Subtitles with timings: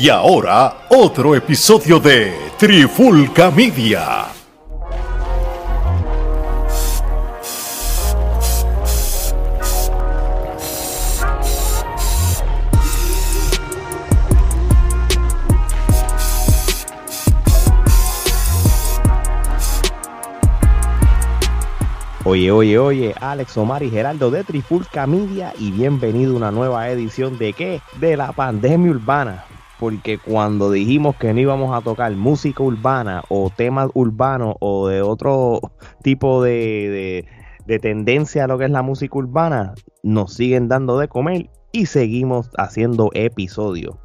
[0.00, 4.26] Y ahora, otro episodio de Trifulca Media.
[22.22, 26.88] Oye, oye, oye, Alex Omar y Geraldo de Trifulca Media y bienvenido a una nueva
[26.88, 27.80] edición de ¿qué?
[27.98, 29.44] De la pandemia urbana.
[29.78, 35.02] Porque cuando dijimos que no íbamos a tocar música urbana o temas urbanos o de
[35.02, 35.60] otro
[36.02, 37.26] tipo de,
[37.66, 41.86] de tendencia a lo que es la música urbana, nos siguen dando de comer y
[41.86, 43.96] seguimos haciendo episodios.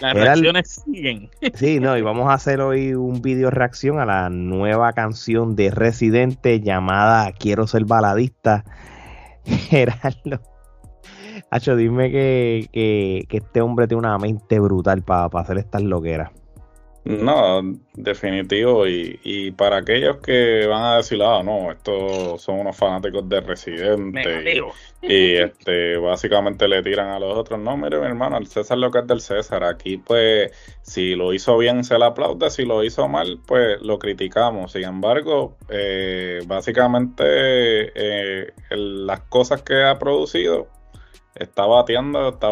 [0.00, 1.30] Las reacciones siguen.
[1.54, 5.70] Sí, no, y vamos a hacer hoy un video reacción a la nueva canción de
[5.70, 8.64] Residente llamada Quiero ser baladista.
[9.44, 10.40] Gerardo.
[11.56, 16.30] Hacho, dime que, que, que, este hombre tiene una mente brutal para hacer estas loqueras.
[17.06, 17.62] No,
[17.94, 18.86] definitivo.
[18.86, 23.40] Y, y, para aquellos que van a decir, ah, no, estos son unos fanáticos de
[23.40, 24.62] Residente.
[25.00, 27.58] Y, y, este, básicamente le tiran a los otros.
[27.58, 29.64] No, mire, mi hermano, el César lo que es del César.
[29.64, 30.50] Aquí, pues,
[30.82, 32.50] si lo hizo bien, se le aplaude.
[32.50, 34.72] Si lo hizo mal, pues lo criticamos.
[34.72, 40.75] Sin embargo, eh, básicamente, eh, el, las cosas que ha producido
[41.36, 42.48] está bateando, está,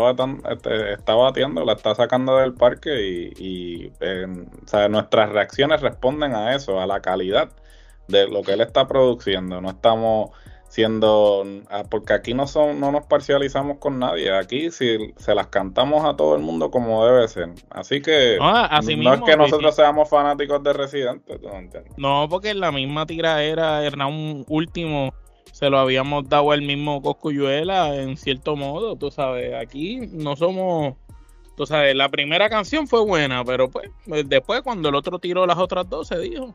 [0.50, 4.26] este, está bateando, la está sacando del parque y, y eh,
[4.62, 7.50] o sea, nuestras reacciones responden a eso, a la calidad
[8.08, 9.60] de lo que él está produciendo.
[9.60, 10.30] No estamos
[10.74, 15.46] siendo, ah, porque aquí no son, no nos parcializamos con nadie, aquí si se las
[15.46, 17.50] cantamos a todo el mundo como debe ser.
[17.70, 21.38] Así que no, así no mismo, es que nosotros seamos fanáticos de Residente,
[21.96, 25.14] no, porque la misma tiraera era un último
[25.52, 30.94] se lo habíamos dado al mismo Coscuyuela en cierto modo, tú sabes, aquí no somos,
[31.56, 33.90] tú sabes, la primera canción fue buena, pero pues
[34.26, 36.54] después cuando el otro tiró las otras dos se dijo,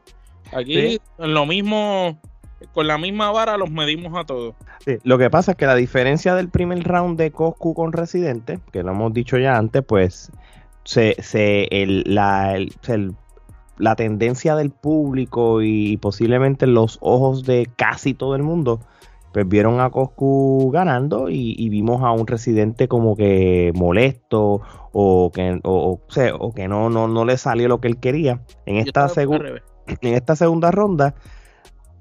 [0.52, 2.20] aquí en lo mismo,
[2.74, 4.56] con la misma vara los medimos a todos.
[4.86, 8.60] Sí, lo que pasa es que la diferencia del primer round de Coscu con Residente,
[8.72, 10.32] que lo hemos dicho ya antes, pues
[10.84, 13.14] se, se el, la, el, el
[13.80, 18.82] la tendencia del público y posiblemente los ojos de casi todo el mundo,
[19.34, 25.32] pues vieron a Coscu ganando y, y vimos a un residente como que molesto o
[25.34, 26.00] que, o,
[26.40, 28.42] o que no, no, no le salió lo que él quería.
[28.66, 29.08] En esta,
[30.02, 31.16] en esta segunda ronda,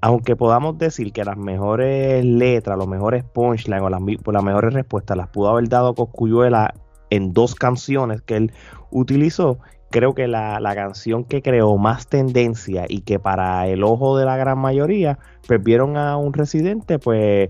[0.01, 5.17] aunque podamos decir que las mejores letras, los mejores punchlines o las, las mejores respuestas
[5.17, 6.73] las pudo haber dado Coscuyuela
[7.09, 8.51] en dos canciones que él
[8.91, 14.17] utilizó, creo que la, la, canción que creó más tendencia y que para el ojo
[14.17, 17.49] de la gran mayoría, pues vieron a un residente, pues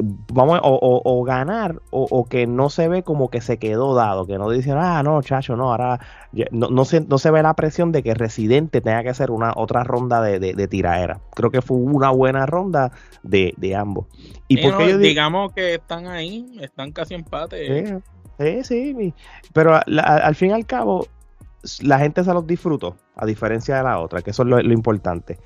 [0.00, 3.94] vamos o, o, o ganar o, o, que no se ve como que se quedó
[3.94, 6.00] dado, que no dicen, ah, no, chacho, no, ahora
[6.50, 9.52] no, no, se, no se ve la presión de que Residente tenga que hacer una
[9.56, 11.20] otra ronda de, de, de tiraera.
[11.34, 12.92] Creo que fue una buena ronda
[13.22, 14.06] de, de ambos.
[14.46, 18.00] Y sí, porque no, yo digamos que están ahí, están casi empate.
[18.38, 19.14] Sí, sí, sí,
[19.52, 21.08] pero la, al fin y al cabo,
[21.82, 24.72] la gente se los disfrutó, a diferencia de la otra, que eso es lo, lo
[24.72, 25.38] importante.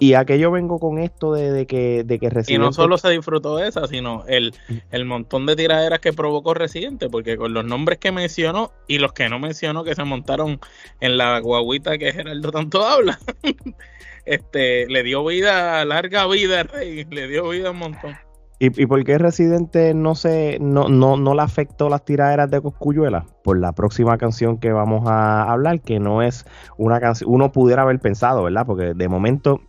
[0.00, 2.54] Y a que yo vengo con esto de, de que, de que Residente...
[2.54, 4.54] Y no solo se disfrutó de esa, sino el,
[4.90, 9.12] el montón de tiraderas que provocó Residente, porque con los nombres que mencionó y los
[9.12, 10.60] que no mencionó que se montaron
[11.00, 13.18] en la guaguita que Geraldo tanto habla,
[14.24, 18.16] este le dio vida, larga vida, Rey, le dio vida un montón.
[18.62, 22.60] ¿Y, ¿Y, por qué Residente no se no, no, no le afectó las tiraderas de
[22.60, 23.26] Coscuyuela?
[23.42, 26.46] Por la próxima canción que vamos a hablar, que no es
[26.78, 28.64] una canción, uno pudiera haber pensado, ¿verdad?
[28.64, 29.62] Porque de momento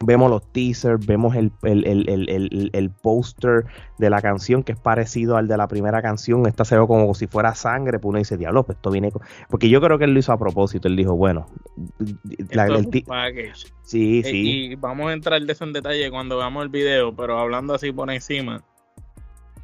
[0.00, 3.64] vemos los teasers, vemos el, el, el, el, el póster
[3.98, 6.46] de la canción que es parecido al de la primera canción.
[6.46, 9.10] Esta se ve como si fuera sangre, pues uno dice, diablo, pues esto viene.
[9.10, 9.22] Con...
[9.48, 10.88] Porque yo creo que él lo hizo a propósito.
[10.88, 11.46] Él dijo, bueno,
[12.50, 12.88] la, el
[13.82, 14.70] Sí, sí.
[14.70, 17.92] Y vamos a entrar de eso en detalle cuando veamos el video, pero hablando así
[17.92, 18.62] por encima,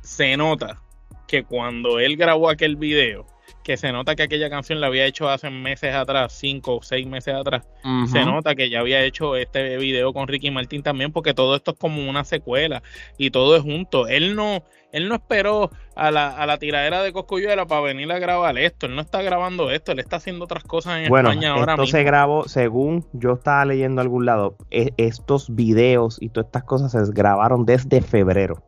[0.00, 0.81] se nota
[1.26, 3.26] que cuando él grabó aquel video,
[3.62, 7.06] que se nota que aquella canción la había hecho hace meses atrás, cinco o seis
[7.06, 7.66] meses atrás.
[7.84, 8.06] Uh -huh.
[8.06, 11.72] Se nota que ya había hecho este video con Ricky Martin también, porque todo esto
[11.72, 12.82] es como una secuela
[13.19, 14.08] y todo es junto.
[14.08, 14.62] Él no,
[14.93, 18.87] él no esperó a la, a la tiradera de Coscuyuela para venir a grabar esto.
[18.87, 21.82] Él no está grabando esto, él está haciendo otras cosas en bueno, España ahora esto
[21.82, 21.99] mismo.
[21.99, 26.93] se grabó, según yo estaba leyendo a algún lado, estos videos y todas estas cosas
[26.93, 28.62] se grabaron desde febrero.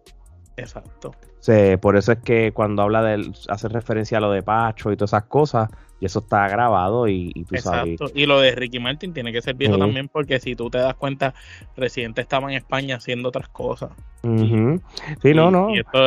[0.57, 1.13] Exacto.
[1.47, 4.97] O por eso es que cuando habla de, hace referencia a lo de Pacho y
[4.97, 5.69] todas esas cosas,
[6.01, 8.07] y eso está grabado y, y tú Exacto.
[8.15, 10.95] Y lo de Ricky Martin tiene que ser viejo también porque si tú te das
[10.95, 11.35] cuenta,
[11.77, 13.91] Residente estaba en España haciendo otras cosas.
[14.23, 15.75] Sí, no, no.
[15.75, 15.99] Y, esto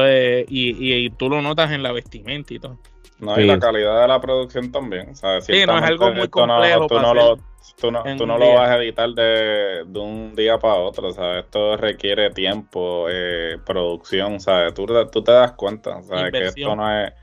[0.48, 2.78] y, tú lo notas en la vestimenta y todo.
[3.20, 5.16] No, y la calidad de la producción también.
[5.16, 6.88] sí, no es algo muy complejo.
[6.88, 7.40] tú, no lo,
[7.80, 11.46] tú no, tú no lo vas a editar de, de, un día para otro, ¿sabes?
[11.46, 14.74] Esto requiere tiempo, eh, producción, ¿sabes?
[14.74, 16.32] Tú, tú te das cuenta, ¿sabes?
[16.32, 17.14] Que esto no es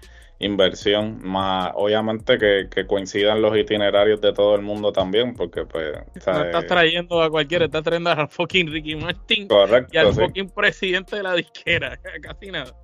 [0.40, 5.94] inversión, más obviamente que, que, coincidan los itinerarios de todo el mundo también, porque pues...
[6.26, 10.50] No estás trayendo a cualquiera, estás trayendo a fucking Ricky Martin Correcto, y al fucking
[10.50, 12.74] presidente de la disquera, casi nada.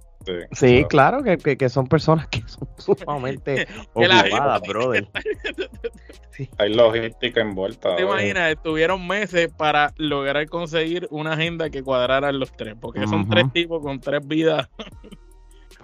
[0.53, 5.09] Sí, claro, que, que, son personas que son sumamente ocupadas, brother.
[6.59, 7.97] Hay logística envuelta.
[7.97, 8.53] ¿Te imaginas?
[8.53, 13.83] Estuvieron meses para lograr conseguir una agenda que cuadrara los tres, porque son tres tipos
[13.83, 14.69] con tres vidas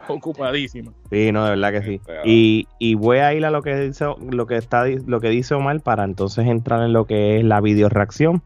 [0.08, 0.94] ocupadísimas.
[1.10, 1.94] Sí, no, de verdad que sí.
[1.94, 2.20] Este.
[2.24, 5.54] Y, y voy a ir a lo que dice lo que está lo que dice
[5.54, 8.42] Omar para entonces entrar en lo que es la video reacción.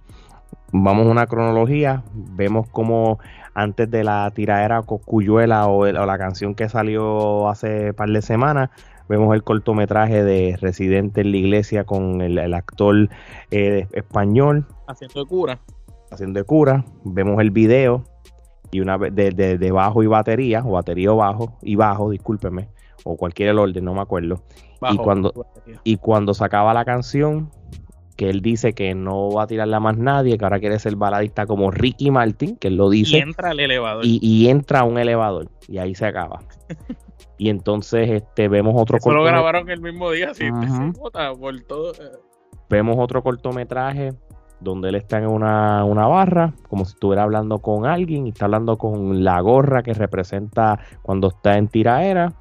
[0.73, 3.19] Vamos a una cronología, vemos cómo
[3.55, 8.71] antes de la tiradera Coscuyuela o, o, la canción que salió hace par de semanas.
[9.09, 13.09] Vemos el cortometraje de Residente en la Iglesia con el, actor
[13.51, 14.67] eh, español.
[14.87, 15.59] Haciendo de cura.
[16.13, 16.85] Haciendo de cura.
[17.03, 18.05] Vemos el video
[18.71, 22.69] y una de, de, bajo y batería, o batería o bajo, y bajo, discúlpeme,
[23.05, 24.43] o cualquier orden, no me acuerdo.
[24.91, 25.47] y cuando,
[25.83, 27.51] y cuando sacaba la canción,
[28.21, 30.95] que él dice que no va a tirarla a más nadie, que ahora quiere ser
[30.95, 33.17] baladista como Ricky Martin, que él lo dice.
[33.17, 34.05] Y entra al elevador.
[34.05, 36.41] Y, entra a un elevador, y ahí se acaba.
[37.39, 41.13] y entonces este vemos otro Eso lo grabaron el mismo día, sí, por
[41.63, 41.93] todo.
[41.95, 42.19] Eh.
[42.69, 44.13] Vemos otro cortometraje
[44.61, 48.45] donde él está en una, una, barra, como si estuviera hablando con alguien, y está
[48.45, 52.35] hablando con la gorra que representa cuando está en tiraera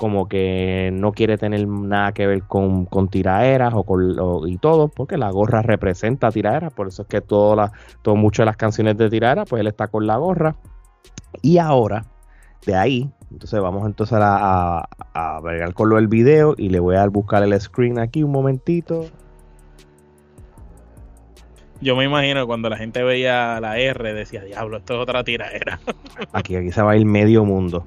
[0.00, 4.88] como que no quiere tener nada que ver con, con tiraderas o con y todo,
[4.88, 7.70] porque la gorra representa tiraderas, por eso es que todo la,
[8.00, 10.56] todo, muchas de las canciones de tiraderas, pues él está con la gorra.
[11.42, 12.06] Y ahora,
[12.64, 16.80] de ahí, entonces vamos entonces a, a, a vergar con lo del video y le
[16.80, 19.04] voy a buscar el screen aquí un momentito.
[21.82, 25.78] Yo me imagino cuando la gente veía la R decía, diablo, esto es otra tiradera.
[26.32, 27.84] Aquí, aquí se va a ir medio mundo.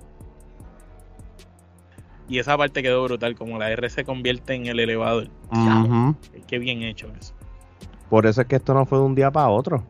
[2.30, 5.30] Y esa parte quedó brutal, como la R se convierte en el elevador.
[6.48, 7.34] Qué bien hecho eso.
[8.10, 9.84] Por eso es que esto no fue de un día para otro.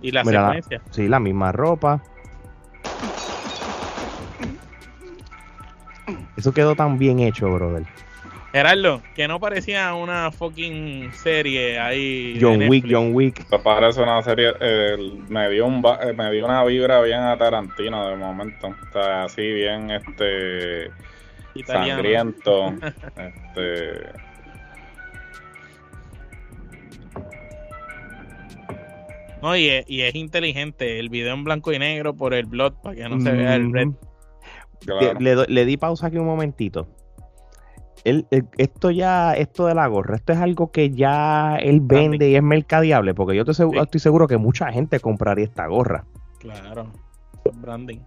[0.00, 0.80] Y la secuencia.
[0.90, 2.02] sí, la misma ropa.
[6.36, 7.84] Eso quedó tan bien hecho, brother.
[8.56, 12.38] Gerardo, que no parecía una fucking serie ahí.
[12.40, 13.44] John Wick, John Wick.
[13.62, 14.96] parece una serie, eh,
[15.28, 18.68] me, dio un, eh, me dio una vibra bien a Tarantino de momento.
[18.68, 20.90] O sea, así bien este
[21.66, 22.72] sangriento.
[23.18, 24.08] este
[29.42, 30.98] No, y es, y es, inteligente.
[30.98, 33.70] El video en blanco y negro por el blot para que no se vea el
[33.70, 33.88] red.
[35.18, 36.86] Le, le, di pausa aquí un momentito
[38.56, 42.42] esto ya, esto de la gorra, esto es algo que ya él vende y es
[42.42, 46.04] mercadeable, porque yo estoy seguro, que mucha gente compraría esta gorra.
[46.38, 46.86] Claro,
[47.54, 47.98] branding.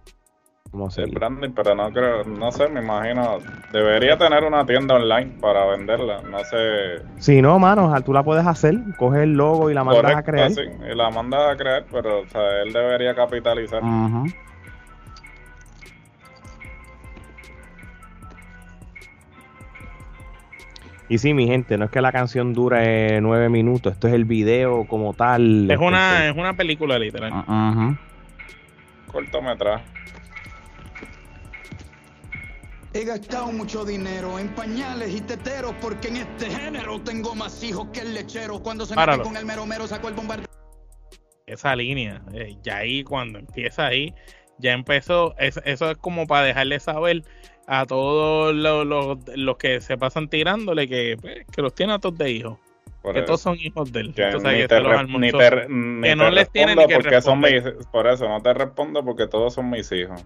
[0.72, 1.04] No sé.
[1.06, 3.38] branding, pero no creo, no sé, me imagino,
[3.72, 7.02] debería tener una tienda online para venderla, no sé.
[7.18, 10.52] Si no, mano, tú la puedes hacer, coges el logo y la mandas a crear.
[10.52, 13.82] Sí, y la mandas a crear, pero o sea, él debería capitalizar.
[21.10, 24.24] Y sí, mi gente, no es que la canción dure nueve minutos, esto es el
[24.24, 25.68] video como tal.
[25.68, 27.32] Es una, es una película literal.
[27.48, 27.96] Uh
[29.10, 29.82] Cortometraje.
[32.92, 37.88] He gastado mucho dinero en pañales y teteros porque en este género tengo más hijos
[37.92, 38.62] que el lechero.
[38.62, 40.46] Cuando se mete con el mero mero sacó el bombardeo.
[41.44, 44.14] Esa línea, eh, ya ahí cuando empieza ahí,
[44.58, 47.24] ya empezó, eso es como para dejarle saber
[47.72, 52.30] a todos los, que se pasan tirándole que, pues, que los tiene a todos de
[52.32, 52.58] hijos.
[53.14, 54.12] que todos son hijos de él.
[54.12, 55.46] Que, ni te,
[56.02, 57.62] que no les tienen que porque son mis,
[57.92, 60.20] Por eso no te respondo porque todos son mis hijos.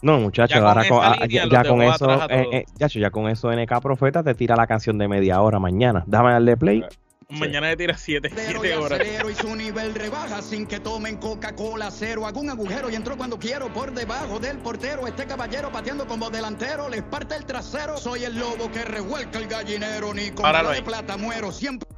[0.00, 3.80] No, muchachos, ahora con, ah, ya, con eso, eh, eh, ya, ya con eso NK
[3.80, 6.04] Profeta te tira la canción de media hora mañana.
[6.06, 6.84] Déjame darle play.
[7.28, 8.30] Mañana le tira 7
[8.76, 9.00] horas.
[9.30, 12.26] y su nivel rebaja sin que tomen Coca-Cola cero.
[12.26, 15.06] Hago un agujero y entro cuando quiero por debajo del portero.
[15.06, 17.96] Este caballero pateando como delantero les parte el trasero.
[17.96, 20.12] Soy el lobo que revuelca el gallinero.
[20.14, 21.88] Ni con de plata muero siempre.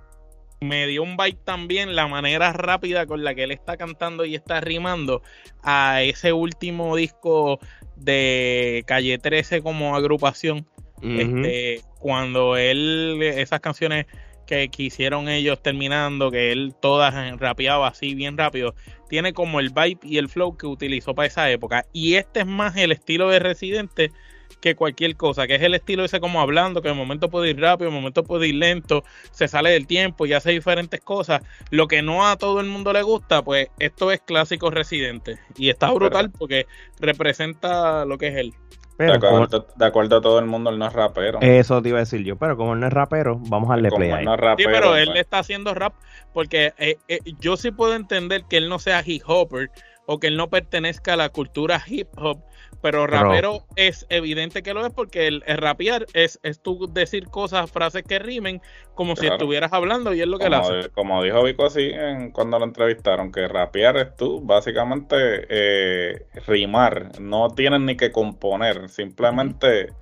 [0.61, 4.35] me dio un vibe también la manera rápida con la que él está cantando y
[4.35, 5.23] está rimando
[5.63, 7.59] a ese último disco
[7.97, 10.67] de Calle 13 como agrupación.
[11.03, 14.07] este, cuando él, esas canciones
[14.47, 18.75] que, hicieron ellos terminando, que él todas rapeaba así bien rápido,
[19.09, 21.85] tiene como el vibe y el flow que utilizó para esa época.
[21.93, 24.13] Y este es más el estilo de Residente
[24.61, 27.61] que cualquier cosa, que es el estilo ese como hablando, que de momento puede ir
[27.61, 31.43] rápido, de momento puede ir lento, se sale del tiempo y hace diferentes cosas.
[31.71, 35.39] Lo que no a todo el mundo le gusta, pues esto es clásico residente.
[35.57, 36.67] Y está brutal porque
[36.99, 38.55] representa lo que es él.
[38.99, 41.39] de, acuerdo, a todo el mundo, él no es rapero.
[41.43, 43.91] Eso te iba a decir yo, pero como él no es rapero, vamos a darle
[43.91, 44.25] play ahí.
[44.57, 45.21] sí, pero él pues.
[45.21, 45.95] está haciendo rap
[46.33, 49.71] porque eh, eh, yo sí puedo entender que él no sea hip hopper
[50.07, 52.41] o que él no pertenezca a la cultura hip hop,
[52.81, 57.71] pero rapero es evidente que lo es porque el, rapear es, es tú decir cosas,
[57.71, 58.61] frases que rimen
[58.95, 60.89] como si estuvieras hablando y es lo que él hace.
[60.91, 65.17] Como dijo Vico así en, cuando lo entrevistaron, que rapear es tú básicamente
[65.49, 69.93] eh, rimar, no tienes ni que componer, simplemente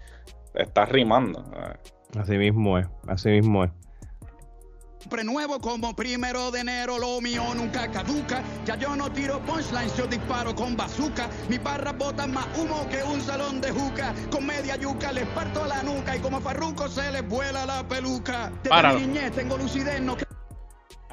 [0.55, 1.45] estás rimando.
[2.19, 3.71] Así mismo es, así mismo es
[5.25, 8.43] nuevo como primero de enero, lo mío nunca caduca.
[8.65, 11.29] Ya yo no tiro punchlines, yo disparo con bazooka.
[11.49, 14.15] Mi barra botan más humo que un salón de juca.
[14.31, 18.51] Con media yuca les parto la nuca y como farruco se les vuela la peluca.
[18.69, 18.97] Para.
[19.35, 20.17] tengo lucidez, no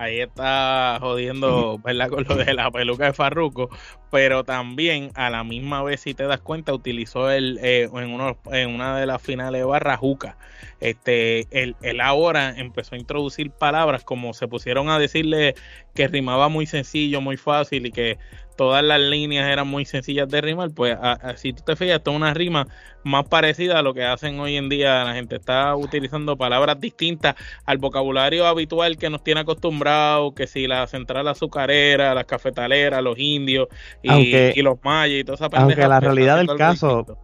[0.02, 2.10] ahí está jodiendo, ¿verdad?
[2.10, 3.70] Con lo de la peluca de Farruco,
[4.10, 8.38] pero también a la misma vez, si te das cuenta, utilizó el, eh, en, uno,
[8.52, 10.38] en una de las finales de Barrajuca.
[10.80, 15.54] Este, él, él, ahora empezó a introducir palabras como se pusieron a decirle
[15.94, 18.18] que rimaba muy sencillo, muy fácil y que
[18.62, 20.96] todas las líneas eran muy sencillas de rimar, pues
[21.38, 22.68] si tú te fijas, esto es una rima
[23.04, 25.04] más parecida a lo que hacen hoy en día.
[25.04, 27.34] La gente está utilizando palabras distintas
[27.66, 33.18] al vocabulario habitual que nos tiene acostumbrados, que si la central azucarera, las cafetaleras, los
[33.18, 33.68] indios
[34.04, 37.18] y, los mayas y toda esa Aunque la realidad del caso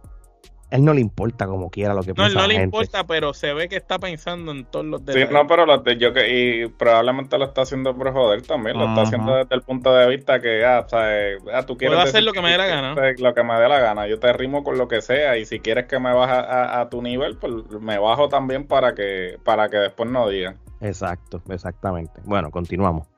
[0.70, 3.54] él no le importa como quiera lo que no, No, no le importa, pero se
[3.54, 5.28] ve que está pensando en todos los detalles.
[5.28, 8.78] Sí, no, pero lo de, yo que, y probablemente lo está haciendo por joder también,
[8.78, 11.08] lo está haciendo desde el punto de vista que, ah, o sea,
[11.54, 11.96] ah, tú quieres...
[11.96, 12.94] Puedo hacer lo que me dé la gana.
[13.18, 15.60] Lo que me dé la gana, yo te rimo con lo que sea y si
[15.60, 19.68] quieres que me baje a, a tu nivel, pues me bajo también para que, para
[19.68, 20.58] que después no digan.
[20.80, 22.20] Exacto, exactamente.
[22.24, 23.08] Bueno, continuamos.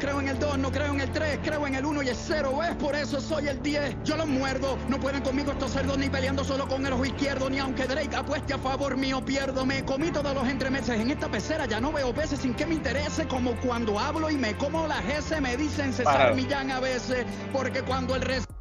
[0.00, 2.16] Creo en el 2, no creo en el 3, creo en el 1 y el
[2.16, 3.96] 0, es por eso soy el 10.
[4.02, 7.50] Yo los muerdo, no pueden conmigo estos cerdos ni peleando solo con el ojo izquierdo,
[7.50, 9.66] ni aunque Drake apueste a favor mío, pierdo.
[9.66, 12.76] Me comí todos los entremeses en esta pecera, ya no veo peces sin que me
[12.76, 17.26] interese, como cuando hablo y me como la S, me dicen César Millán a veces,
[17.52, 18.59] porque cuando el resto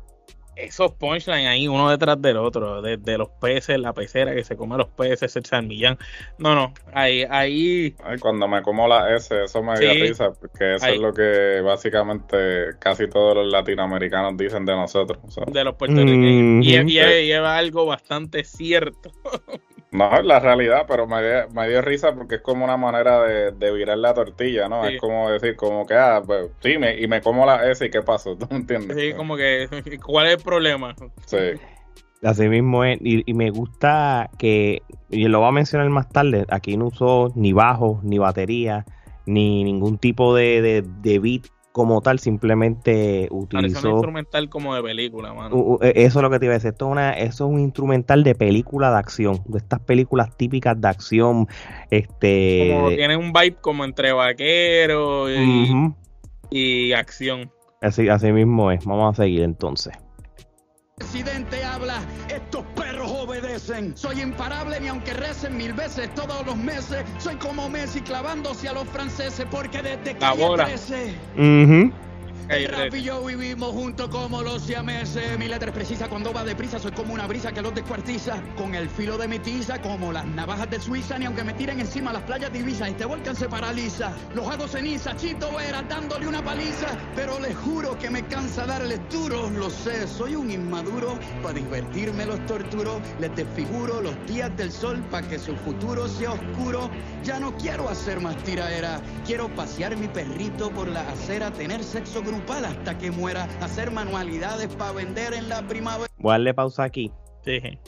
[0.59, 4.77] esos punchlines ahí uno detrás del otro, de, los peces, la pecera que se come
[4.77, 5.97] los peces, el salmillán.
[6.37, 7.95] No, no, ahí, ahí.
[8.19, 12.77] cuando me como la S, eso me dio risa, porque eso es lo que básicamente
[12.79, 15.19] casi todos los latinoamericanos dicen de nosotros.
[15.47, 16.65] De los puertorriqueños.
[16.65, 19.11] y, y, y, es algo bastante cierto.
[19.91, 23.23] No, es la realidad, pero me dio, me dio risa porque es como una manera
[23.23, 24.85] de, de virar la tortilla, ¿no?
[24.85, 27.89] Es como decir, como que, ah, pues sí, me, y me como la S y
[27.89, 28.95] qué pasó, ¿tú me entiendes?
[28.95, 29.67] Sí, como que,
[30.05, 30.95] ¿cuál es el problema?
[31.25, 31.37] Sí.
[32.21, 36.75] Así mismo es, y, me gusta que, y lo voy a mencionar más tarde, aquí
[36.77, 38.85] no usó ni bajo, ni batería,
[39.25, 43.87] ni ningún tipo de, de, de beat como tal, simplemente utilizó.
[43.87, 45.33] un instrumental como de película,
[45.81, 46.71] e, Eso es lo que te iba a decir.
[46.71, 50.79] Esto es, una, eso es un instrumental de película de acción, de estas películas típicas
[50.79, 51.47] de acción.
[51.89, 52.71] Este.
[52.73, 55.27] Como tiene un vibe como entre vaquero
[56.49, 57.51] y, acción.
[57.81, 58.83] Así, así mismo es.
[58.85, 59.93] Vamos a seguir entonces.
[60.99, 63.95] Presidente habla, estos perros obedecen.
[63.95, 67.05] Soy imparable ni aunque recen mil veces todos los meses.
[67.19, 70.67] Soy como Messi clavándose a los franceses porque desde que Ahora.
[71.35, 71.93] El
[72.49, 75.37] rap y yo vivimos juntos como los siameses.
[75.37, 76.79] Mi letra es precisa cuando va deprisa.
[76.79, 78.41] Soy como una brisa que los descuartiza.
[78.57, 81.19] Con el filo de mi tiza, como las navajas de Suiza.
[81.19, 84.13] Ni aunque me tiren encima las playas divisas, este volcán se paraliza.
[84.33, 86.97] Los hago ceniza, Chito era dándole una paliza.
[87.15, 89.49] Pero les juro que me cansa darles duro.
[89.51, 91.19] Lo sé, soy un inmaduro.
[91.43, 92.99] Para divertirme los torturo.
[93.19, 96.89] Les desfiguro los días del sol para que su futuro sea oscuro.
[97.23, 99.01] Ya no quiero hacer más tiraera.
[99.23, 104.67] Quiero pasear mi perrito por la acera, tener sexo grupal hasta que muera, hacer manualidades
[104.75, 106.09] para vender en la primavera.
[106.17, 107.11] Voy a darle pausa aquí.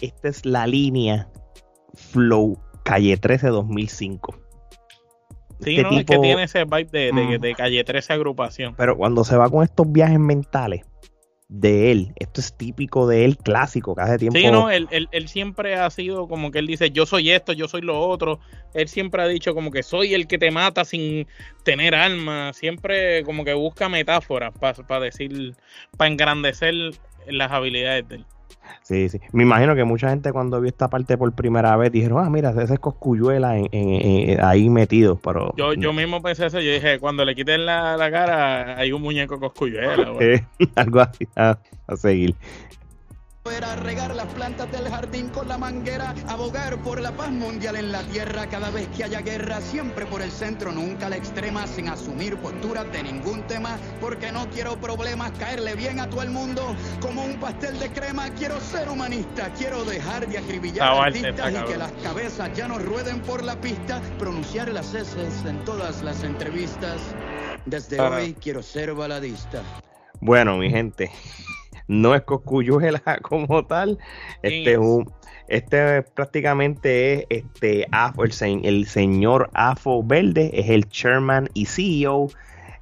[0.01, 1.29] Esta es la línea
[1.93, 4.35] Flow Calle 13 2005.
[5.59, 8.75] Sí, este no, es que tiene ese vibe de, de, Calle 13 agrupación.
[8.75, 10.83] Pero cuando se va con estos viajes mentales,
[11.51, 12.13] de él.
[12.15, 14.39] Esto es típico de él, clásico, que hace tiempo.
[14.39, 17.67] Sí, no, él, él, siempre ha sido como que él dice, yo soy esto, yo
[17.67, 18.39] soy lo otro.
[18.73, 21.27] Él siempre ha dicho como que soy el que te mata sin
[21.63, 22.53] tener alma.
[22.53, 25.53] Siempre como que busca metáforas para decir,
[25.97, 26.73] para engrandecer
[27.27, 28.25] las habilidades de él.
[28.81, 29.19] Sí, sí.
[29.31, 32.49] Me imagino que mucha gente cuando vio esta parte por primera vez dijeron, ah, mira,
[32.49, 33.55] ese es Coscuyuela
[34.41, 35.17] ahí metido.
[35.17, 39.01] Pero, yo, yo mismo pensé eso, yo dije, cuando le quiten la, cara, hay un
[39.01, 40.11] muñeco Coscuyuela.
[40.75, 41.57] algo así a
[41.95, 42.35] seguir.
[43.49, 47.91] Era regar las plantas del jardín con la manguera, abogar por la paz mundial en
[47.91, 51.65] la tierra cada vez que haya guerra, siempre por el centro, nunca a la extrema,
[51.65, 56.29] sin asumir posturas de ningún tema, porque no quiero problemas, caerle bien a todo el
[56.29, 58.29] mundo como un pastel de crema.
[58.29, 63.21] Quiero ser humanista, quiero dejar de acribillar artistas y que las cabezas ya no rueden
[63.21, 65.19] por la pista, pronunciar las S
[65.49, 67.01] en todas las entrevistas.
[67.65, 69.63] Desde hoy quiero ser baladista.
[70.19, 71.09] Bueno, mi gente
[71.91, 73.99] no es Coscuyuela como tal.
[74.41, 75.11] Este, un,
[75.47, 78.31] este prácticamente es este AFO, el,
[78.63, 82.29] el, señor AFO Verde, es el chairman y CEO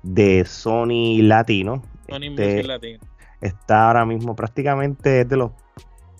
[0.03, 1.81] de Sony Latino.
[2.07, 2.99] Sony este, Latino.
[3.41, 5.51] Está ahora mismo prácticamente de los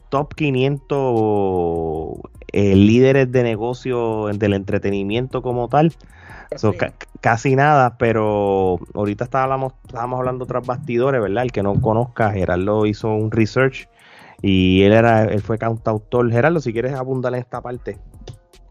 [0.10, 2.15] top 500
[2.51, 5.93] eh, líderes de negocio del entretenimiento como tal
[7.21, 11.43] casi nada, pero ahorita estábamos, estábamos hablando tras bastidores, ¿verdad?
[11.43, 13.87] El que no conozca, Gerardo hizo un research
[14.41, 16.31] y él era, él fue cantautor.
[16.31, 17.97] Gerardo, si quieres abundar en esta parte.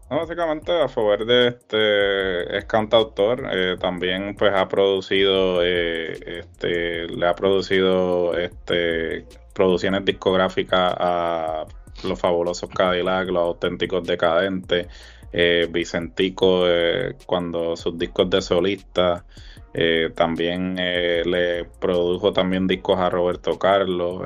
[0.09, 7.27] básicamente a favor de este es cantautor, eh, también pues ha producido eh, este le
[7.27, 11.65] ha producido este producciones discográficas a
[12.03, 14.87] los fabulosos Cadillac, los auténticos decadentes,
[15.31, 19.25] eh, Vicentico eh, cuando sus discos de solista.
[19.71, 24.23] Eh, también le produjo también discos a Roberto Carlos.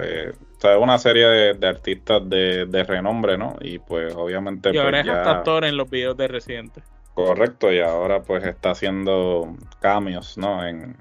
[0.63, 3.57] o una serie de, artistas de, renombre, ¿no?
[3.59, 4.71] Y pues obviamente...
[4.73, 6.81] Y ahora pues, es actor en los videos de Residente.
[7.13, 10.65] Correcto, y ahora pues está haciendo cambios, ¿no?
[10.65, 10.95] En,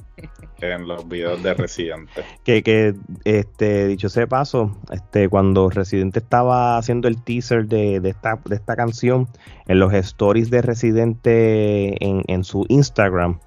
[0.87, 2.23] los videos de Residente.
[2.45, 8.11] Que, que este, dicho sea paso, este, cuando Residente estaba haciendo el teaser de, de,
[8.11, 9.27] esta, de esta canción,
[9.67, 13.41] en los stories de Residente en, en su Instagram,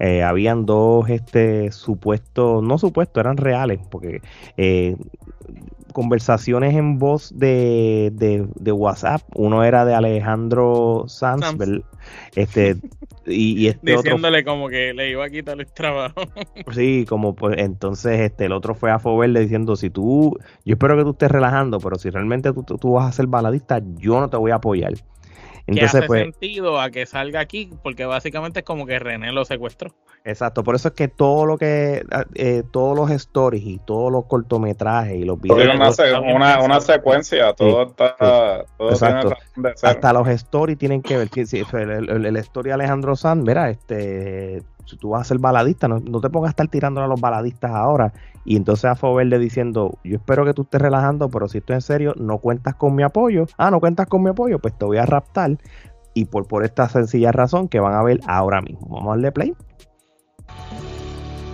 [0.00, 4.22] eh, habían dos este, supuestos, no supuestos, eran reales, porque
[4.56, 4.96] eh,
[5.92, 9.22] conversaciones en voz de, de, WhatsApp.
[9.34, 11.54] Uno era de Alejandro Sanz,
[12.34, 12.76] este
[13.26, 16.22] y, este diciéndole como que le iba a quitar el trabajo.
[16.72, 20.96] sí, como pues entonces este el otro fue a Foverle diciendo si tú, yo espero
[20.96, 24.28] que tú estés relajando, pero si realmente tú, tú vas a ser baladista, yo no
[24.28, 24.94] te voy a apoyar.
[25.66, 29.32] Entonces, que hace pues, sentido a que salga aquí, porque básicamente es como que René
[29.32, 29.94] lo secuestró.
[30.24, 34.26] Exacto, por eso es que todo lo que, eh, todos los stories y todos los
[34.26, 35.58] cortometrajes y los videos.
[36.22, 38.66] Una, una, secuencia, todo está.
[38.76, 39.34] Todo Exacto.
[39.82, 41.28] Hasta los stories tienen que ver.
[41.72, 46.20] el, el, story de Alejandro Sanz, mira, este, si tú vas a ser baladista, no,
[46.20, 48.12] te pongas a estar tirando a los baladistas ahora.
[48.44, 51.82] Y entonces a Foverde diciendo, yo espero que tú estés relajando, pero si estoy en
[51.82, 53.46] serio, no cuentas con mi apoyo.
[53.56, 55.58] Ah, no cuentas con mi apoyo, pues te voy a raptar.
[56.14, 58.88] Y por, por esta sencilla razón que van a ver ahora mismo.
[58.88, 59.54] Vamos a darle play.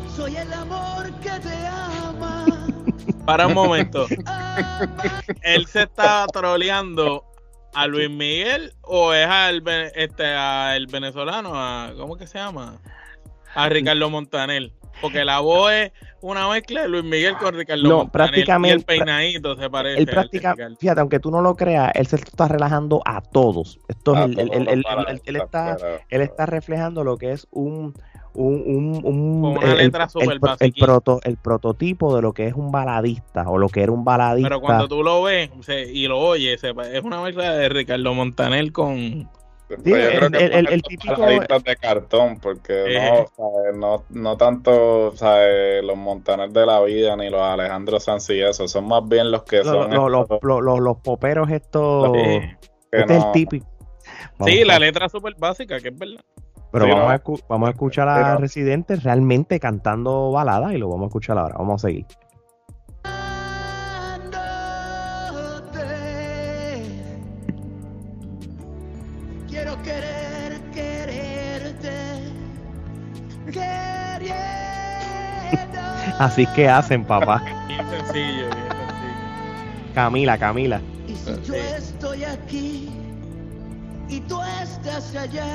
[0.09, 2.47] Soy el amor que te ama.
[3.27, 4.07] Para un momento.
[5.43, 7.25] Él se está troleando
[7.77, 9.63] a Luis Miguel o es al
[9.95, 10.25] este
[10.77, 12.79] el venezolano, a, ¿cómo que se llama?
[13.57, 14.71] A Ricardo Montaner.
[15.01, 15.93] Porque la voz es
[16.23, 20.01] una mezcla de Luis Miguel con Ricardo no, prácticamente, y el peinadito se parece.
[20.01, 23.79] Él prácticamente, fíjate, aunque tú no lo creas, él se está relajando a todos.
[23.89, 25.77] Esto es él, está,
[26.09, 27.95] él está reflejando lo que es un
[28.37, 29.91] un, un, el,
[30.73, 34.49] proto, el prototipo de lo que es un baladista o lo que era un baladista.
[34.49, 35.51] Pero cuando tú lo ves
[35.93, 39.29] y lo oyes, es una mezcla de Ricardo Montaner con,
[39.69, 46.67] Sí, el, el, el, típico de cartón porque no, no, no tanto los Montaner de
[46.67, 50.29] la vida ni los Alejandro Sanz y eso son más bien los que son los,
[50.41, 52.17] los, los, poperos estos
[52.93, 53.67] este es el típico.
[54.45, 56.25] Sí la letra súper básica que es verdad.
[56.73, 61.09] Pero vamos, a vamos a escuchar a Residente realmente cantando balada y lo vamos a
[61.09, 61.57] escuchar ahora.
[61.59, 62.07] Vamos a seguir.
[76.19, 77.43] Así que hacen, papá.
[77.69, 79.95] Bien sencillo, bien sencillo.
[79.95, 80.81] Camila, Camila.
[81.07, 82.89] Y si yo estoy aquí
[84.09, 85.47] y tú estás allá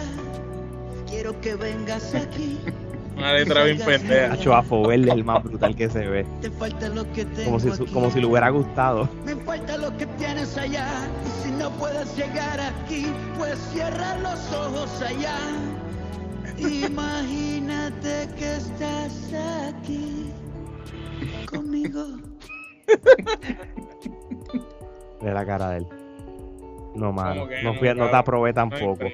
[1.08, 2.60] quiero que vengas aquí
[3.18, 4.34] Una letra bien pendeja.
[4.34, 6.26] Hacho Afo Verde es el más brutal que se ve.
[7.44, 9.08] Como si, como si le hubiera gustado.
[9.26, 10.88] Me falta lo que tienes allá.
[11.26, 15.38] Y si no puedes llegar aquí, pues cierra los ojos allá.
[16.58, 19.14] Imagínate que estás
[19.68, 20.31] aquí
[21.90, 22.06] conmigo.
[25.22, 25.88] Mira la cara de él.
[26.96, 27.48] No, mano.
[27.64, 29.06] No, fui, no te aprobé tampoco.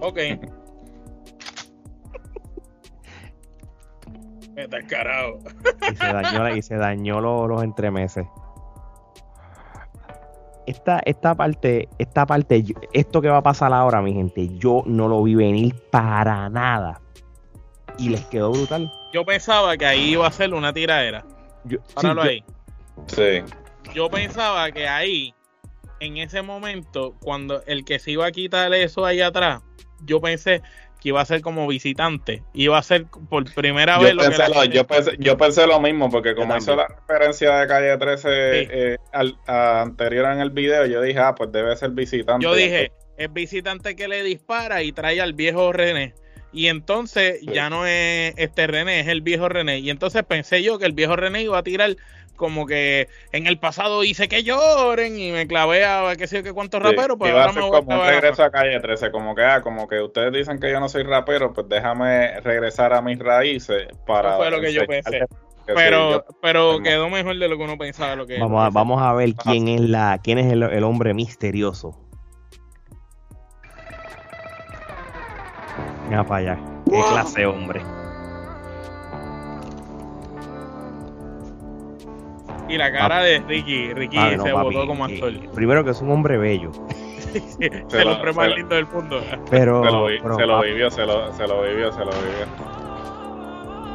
[0.00, 0.18] Ok.
[4.56, 5.38] Está carajo.
[5.90, 8.26] Y se dañó, y se dañó los, los entremeses.
[10.66, 15.08] Esta, esta parte, esta parte, esto que va a pasar ahora, mi gente, yo no
[15.08, 17.00] lo vi venir para nada.
[18.00, 18.90] Y les quedó brutal.
[19.12, 21.22] Yo pensaba que ahí iba a ser una tiradera.
[21.64, 21.78] Yo,
[22.18, 22.42] ahí.
[23.08, 23.42] Sí.
[23.94, 25.34] Yo pensaba que ahí,
[26.00, 29.60] en ese momento, cuando el que se iba a quitar eso ahí atrás,
[30.06, 30.62] yo pensé
[31.02, 32.42] que iba a ser como visitante.
[32.54, 36.34] Iba a ser por primera vez lo que yo, pensé, yo pensé lo mismo, porque
[36.34, 38.96] como hizo la referencia de calle 13 eh,
[39.46, 42.44] anterior en el video, yo dije, ah, pues debe ser visitante.
[42.44, 46.14] Yo dije, es visitante que le dispara y trae al viejo René.
[46.52, 49.78] Y entonces ya no es este René, es el viejo René.
[49.78, 51.96] Y entonces pensé yo que el viejo René iba a tirar
[52.40, 56.42] como que en el pasado hice que lloren y me clavé a qué sé yo
[56.42, 59.44] qué cuántos raperos, pues ahora me voy como un regreso a calle 13, como que
[59.44, 63.18] ah, como que ustedes dicen que yo no soy rapero, pues déjame regresar a mis
[63.18, 65.26] raíces para Eso fue lo que yo pensé.
[65.66, 69.12] Pero, pero quedó mejor de lo que uno pensaba lo que vamos a, vamos a
[69.12, 72.09] ver quién es la quién es el, el hombre misterioso.
[76.10, 76.58] Mira para allá.
[76.86, 77.80] Qué clase hombre.
[82.68, 85.32] Y la cara de Ricky, Ricky se votó como actor.
[85.54, 86.72] primero que es un hombre bello.
[87.60, 89.22] es el hombre más lindo del mundo.
[89.50, 92.46] Pero, se lo, se lo vivió, se lo, se lo vivió, se lo vivió.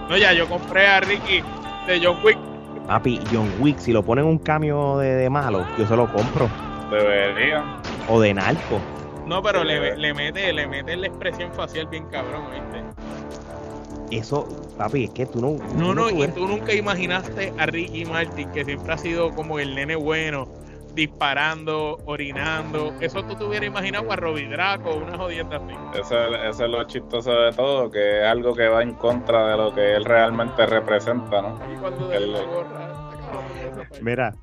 [0.09, 1.43] No, ya, yo compré a Ricky
[1.85, 2.37] de John Wick.
[2.87, 6.49] Papi, John Wick, si lo ponen un cambio de, de malo, yo se lo compro.
[6.89, 7.61] Debería.
[8.07, 8.79] O de narco.
[9.25, 12.83] No, pero le, le, mete, le mete la expresión facial bien cabrón, ¿viste?
[14.11, 15.57] Eso, papi, es que tú no.
[15.75, 19.73] No, no, y tú nunca imaginaste a Ricky Martin, que siempre ha sido como el
[19.73, 20.47] nene bueno,
[20.93, 22.93] disparando, orinando.
[22.99, 25.99] Eso tú te hubieras imaginado a Robbie Draco, una jodienda así.
[25.99, 29.73] Eso, es lo chistoso de todo, que es algo que va en contra de lo
[29.73, 31.59] que él realmente representa, ¿no?
[31.73, 33.11] Y cuando de la gorra,
[34.01, 34.33] Mira,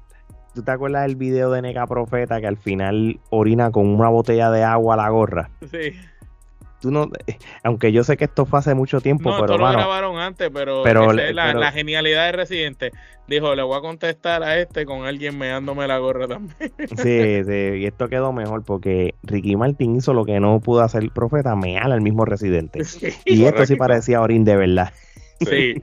[0.55, 4.51] ¿tú te acuerdas del video de Nega Profeta que al final orina con una botella
[4.51, 5.51] de agua a la gorra?
[5.71, 5.93] Sí
[6.83, 7.09] tú no,
[7.63, 10.51] aunque yo sé que esto fue hace mucho tiempo, no, pero esto lo grabaron antes,
[10.53, 12.91] pero, la, genialidad de Residente.
[13.29, 16.73] Dijo, le voy a contestar a este con alguien meándome la gorra también.
[16.97, 21.03] Sí, sí, y esto quedó mejor porque Ricky Martin hizo lo que no pudo hacer
[21.03, 22.81] el profeta, mear al mismo Residente.
[23.25, 24.93] y esto sí parecía Orin de verdad.
[25.47, 25.75] Sí.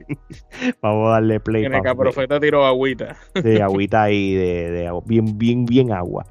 [0.80, 1.62] Vamos a darle play.
[1.62, 3.16] Tiene que profeta tiró agüita.
[3.42, 6.24] Sí, agüita ahí de, de bien, bien, bien agua.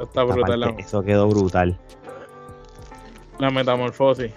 [0.00, 0.74] Está brutal.
[0.78, 1.78] eso quedó brutal.
[3.38, 4.32] La metamorfosis.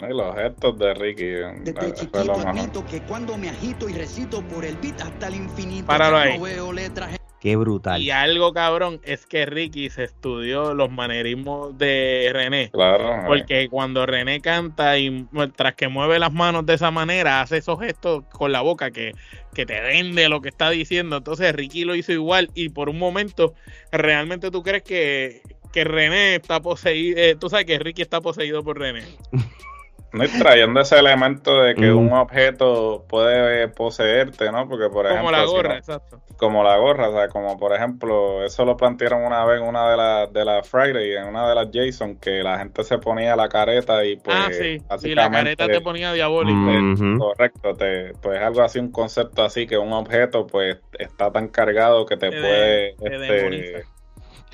[0.00, 1.24] Y los gestos de Ricky.
[1.62, 5.86] Desde chiquito admito que cuando me agito y recito por el beat hasta el infinito,
[5.86, 6.38] Páralo ahí.
[6.38, 8.02] no veo letras Qué brutal.
[8.02, 12.70] Y algo cabrón es que Ricky se estudió los manerismos de René.
[12.70, 13.12] Claro.
[13.14, 13.24] Eh.
[13.26, 17.78] Porque cuando René canta y tras que mueve las manos de esa manera, hace esos
[17.78, 19.12] gestos con la boca que,
[19.54, 21.18] que te vende lo que está diciendo.
[21.18, 23.54] Entonces Ricky lo hizo igual y por un momento
[23.92, 27.16] realmente tú crees que, que René está poseído.
[27.18, 29.04] Eh, tú sabes que Ricky está poseído por René.
[30.12, 34.68] No trayendo ese elemento de que un objeto puede poseerte, ¿no?
[34.68, 35.26] Porque, por ejemplo.
[35.26, 36.20] Como la gorra, exacto.
[36.36, 39.90] Como la gorra, o sea, como por ejemplo, eso lo plantearon una vez en una
[39.90, 43.36] de las de la Friday, en una de las Jason, que la gente se ponía
[43.36, 44.36] la careta y pues.
[44.36, 45.08] Ah, sí.
[45.08, 47.18] Y la careta te ponía diabólico.
[47.18, 52.06] Correcto, te, pues algo así, un concepto así, que un objeto, pues, está tan cargado
[52.06, 52.90] que te, puede.
[52.90, 53.84] este,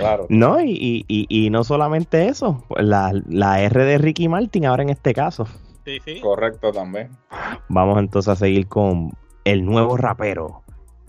[0.03, 0.27] Claro.
[0.29, 4.91] No, y, y, y, no solamente eso, la, la R de Ricky Martin ahora en
[4.91, 5.47] este caso.
[5.85, 6.21] Sí, sí.
[6.21, 7.11] Correcto también.
[7.69, 9.13] Vamos entonces a seguir con
[9.45, 10.63] el nuevo rapero.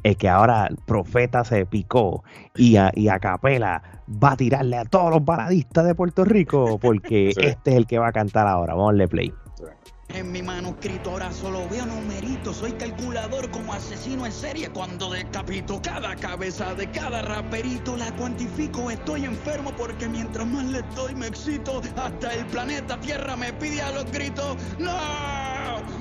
[0.04, 2.24] El que ahora Profeta se picó
[2.56, 6.78] y a, y a Capela va a tirarle a todos los baladistas de Puerto Rico
[6.78, 8.74] porque este es el que va a cantar ahora.
[8.74, 9.34] Vamos a darle play.
[10.10, 11.12] En mi manuscrito.
[11.12, 12.58] Ahora solo veo numeritos.
[12.58, 17.98] Soy calculador como asesino en serie cuando decapito cada cabeza de cada raperito.
[17.98, 18.90] La cuantifico.
[18.90, 21.82] Estoy enfermo porque mientras más le doy me excito.
[21.96, 24.58] Hasta el planeta Tierra me pide a los gritos.
[24.80, 24.94] ¡No!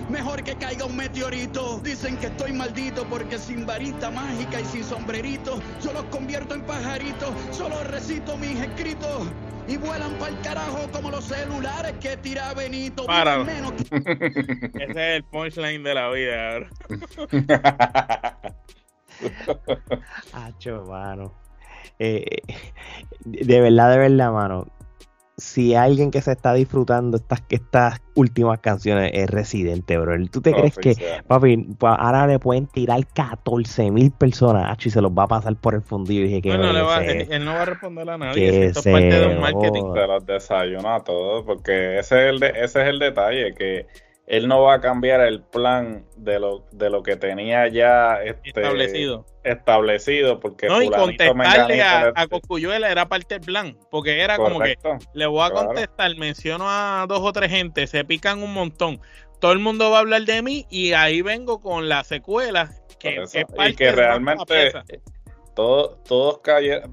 [0.09, 1.81] Mejor que caiga un meteorito.
[1.83, 6.63] Dicen que estoy maldito porque sin varita mágica y sin sombrerito yo los convierto en
[6.63, 7.31] pajaritos.
[7.51, 9.29] Solo recito mis escritos
[9.67, 13.07] y vuelan para el carajo como los celulares que tira Benito.
[13.07, 13.45] Para.
[13.45, 16.69] Menos Ese es el punchline de la vida.
[20.33, 21.35] Hacho, mano.
[21.99, 22.25] Eh,
[23.25, 24.67] de verdad, de verdad, mano
[25.43, 30.15] si alguien que se está disfrutando estas, estas últimas canciones es Residente, bro.
[30.29, 30.95] ¿Tú te crees que,
[31.27, 35.75] papi, ahora le pueden tirar 14 mil personas y se los va a pasar por
[35.75, 36.25] el fundido?
[36.25, 38.67] Y dije que no, va, él, no va a responder a nadie.
[38.67, 39.93] Esto es parte de un marketing.
[39.93, 43.87] Se los desayuna a todos, porque ese es el, ese es el detalle, que
[44.27, 48.51] él no va a cambiar el plan de lo, de lo que tenía ya este,
[48.51, 49.27] establecido.
[49.43, 54.61] Establecido, porque no, y contestarle a, a, Cocuyuela era parte del plan, porque era como
[54.61, 54.79] que
[55.15, 59.01] le voy a contestar, menciono a dos o tres gente, se pican un montón,
[59.41, 63.23] todo el mundo va a hablar de mí y ahí vengo con la secuela que,
[63.23, 64.73] es parte y que realmente
[65.55, 66.41] todos, todos,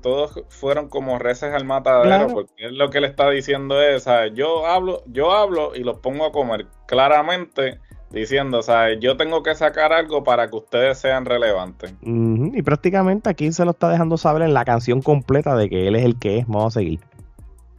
[0.02, 4.66] todos fueron como reces al matadero, porque él lo que le está diciendo es, yo
[4.66, 7.80] hablo, yo hablo y los pongo a comer claramente
[8.12, 9.00] diciendo, ¿sabes?
[9.00, 11.94] yo tengo que sacar algo para que ustedes sean relevantes.
[12.02, 15.96] Y prácticamente aquí se lo está dejando saber en la canción completa de que él
[15.96, 16.48] es el que es.
[16.48, 17.00] Vamos a seguir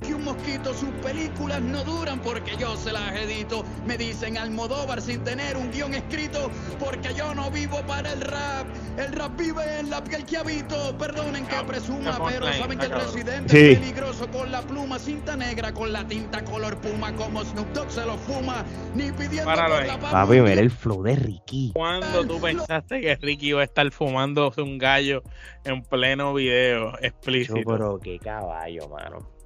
[0.01, 3.65] que un mosquito, sus películas no duran porque yo se las edito.
[3.87, 8.67] Me dicen Almodóvar sin tener un guion escrito porque yo no vivo para el rap.
[8.97, 10.97] El rap vive en la piel que habito.
[10.99, 15.73] Perdonen que presuma, pero saben que el presidente es peligroso con la pluma, cinta negra
[15.73, 18.65] con la tinta color puma como Snoop Dogg se lo fuma.
[18.95, 21.73] Ni pidiendo por la Papi, ver el flow de Ricky.
[21.75, 25.23] ¿Cuándo tú pensaste que Ricky iba a estar fumándose un gallo
[25.65, 27.59] en pleno video explícito?
[27.59, 29.40] Yo, pero qué caballo, mano.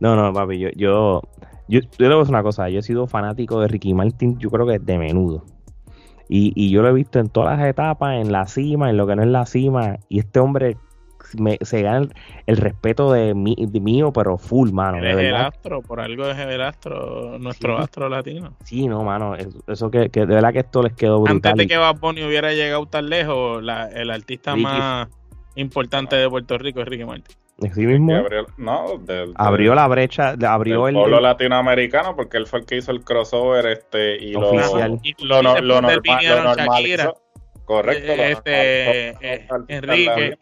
[0.00, 1.22] No, no, papi, yo, yo,
[1.68, 4.38] yo, yo le voy a decir una cosa, yo he sido fanático de Ricky Martin,
[4.38, 5.44] yo creo que de menudo.
[6.28, 9.06] Y, y yo lo he visto en todas las etapas, en la cima, en lo
[9.06, 10.76] que no es la cima, y este hombre
[11.60, 12.08] se gana
[12.46, 14.98] el, respeto de, mí, mío, pero full, mano.
[14.98, 18.56] El astro, por algo es el astro, nuestro astro latino.
[18.64, 19.34] Sí, no, mano,
[19.66, 21.52] eso, que, que, de verdad que esto les quedó brutal.
[21.52, 25.08] Antes de que Bad Bunny hubiera llegado tan lejos, la, el artista más
[25.56, 27.36] importante de Puerto Rico es Ricky Martin.
[27.58, 28.14] Sí mismo.
[28.14, 28.84] Abrió, no,
[29.36, 33.66] abrió la brecha, abrió el pueblo latinoamericano porque él fue el que hizo el crossover
[33.66, 35.00] este y oficial.
[35.20, 37.16] lo, lo, lo, normalizó.
[37.64, 38.12] Correcto.
[38.12, 40.38] Este, eh, Enrique,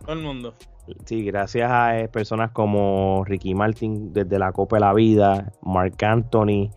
[0.00, 0.54] todo el mundo.
[1.04, 5.96] Sí, gracias a eh, personas como Ricky Martin desde la Copa de la Vida, Mark
[6.04, 6.70] Anthony,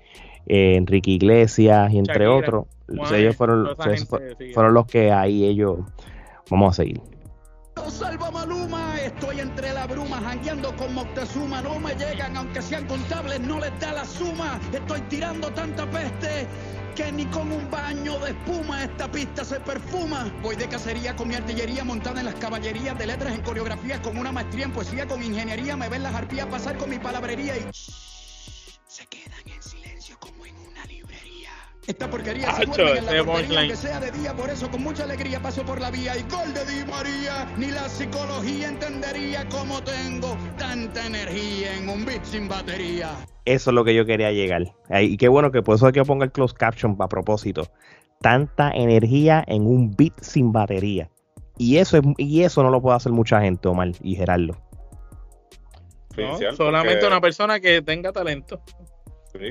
[0.45, 2.65] eh, Enrique Iglesias y entre otros.
[3.12, 3.75] ellos fueron,
[4.54, 5.80] fueron los que ahí ellos
[6.49, 7.02] vamos a seguir.
[7.89, 13.39] Salva Maluma, estoy entre la bruma, jangueando con Moctezuma, no me llegan, aunque sean contables,
[13.39, 16.48] no les da la suma, estoy tirando tanta peste
[16.96, 20.32] que ni con un baño de espuma esta pista se perfuma.
[20.42, 24.18] Voy de cacería con mi artillería montada en las caballerías de letras en coreografías con
[24.18, 27.65] una maestría en poesía, con ingeniería, me ven las arpías pasar con mi palabrería y
[28.88, 31.38] se quedan en silencio como en una librería.
[31.88, 35.04] Esta porquería se duerme en la portería, que sea de día, por eso con mucha
[35.04, 37.48] alegría paso por la vía y gol de Di María.
[37.58, 43.10] Ni la psicología entendería cómo tengo tanta energía en un beat sin batería.
[43.46, 44.76] Eso es lo que yo quería llegar.
[45.02, 47.72] Y qué bueno que por eso hay que ponga el close caption a propósito.
[48.22, 51.10] Tanta energía en un beat sin batería.
[51.58, 54.56] Y eso, es, y eso no lo puede hacer mucha gente, Omar y Gerardo.
[56.56, 58.62] solamente una persona que tenga talento.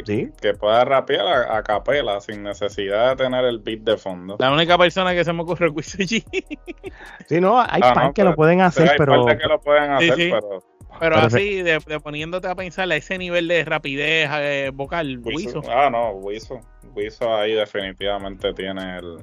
[0.04, 4.36] Sí, Que pueda rapear a, capela sin necesidad de tener el beat de fondo.
[4.38, 8.60] La única persona que se me ocurre es Sí, no, hay ah, que lo pueden
[8.60, 9.28] hacer, pero.
[9.28, 10.62] Hay que lo pueden hacer, pero.
[10.98, 15.62] Pero, así, de, poniéndote a pensar a ese nivel de rapidez eh, vocal, Wiso.
[15.70, 16.60] Ah, no, Wiso.
[16.94, 19.18] Wiso ahí definitivamente tiene el.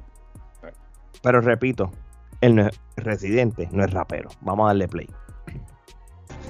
[1.21, 1.91] Pero repito,
[2.39, 4.29] él no es residente, no es rapero.
[4.41, 5.09] Vamos a darle play.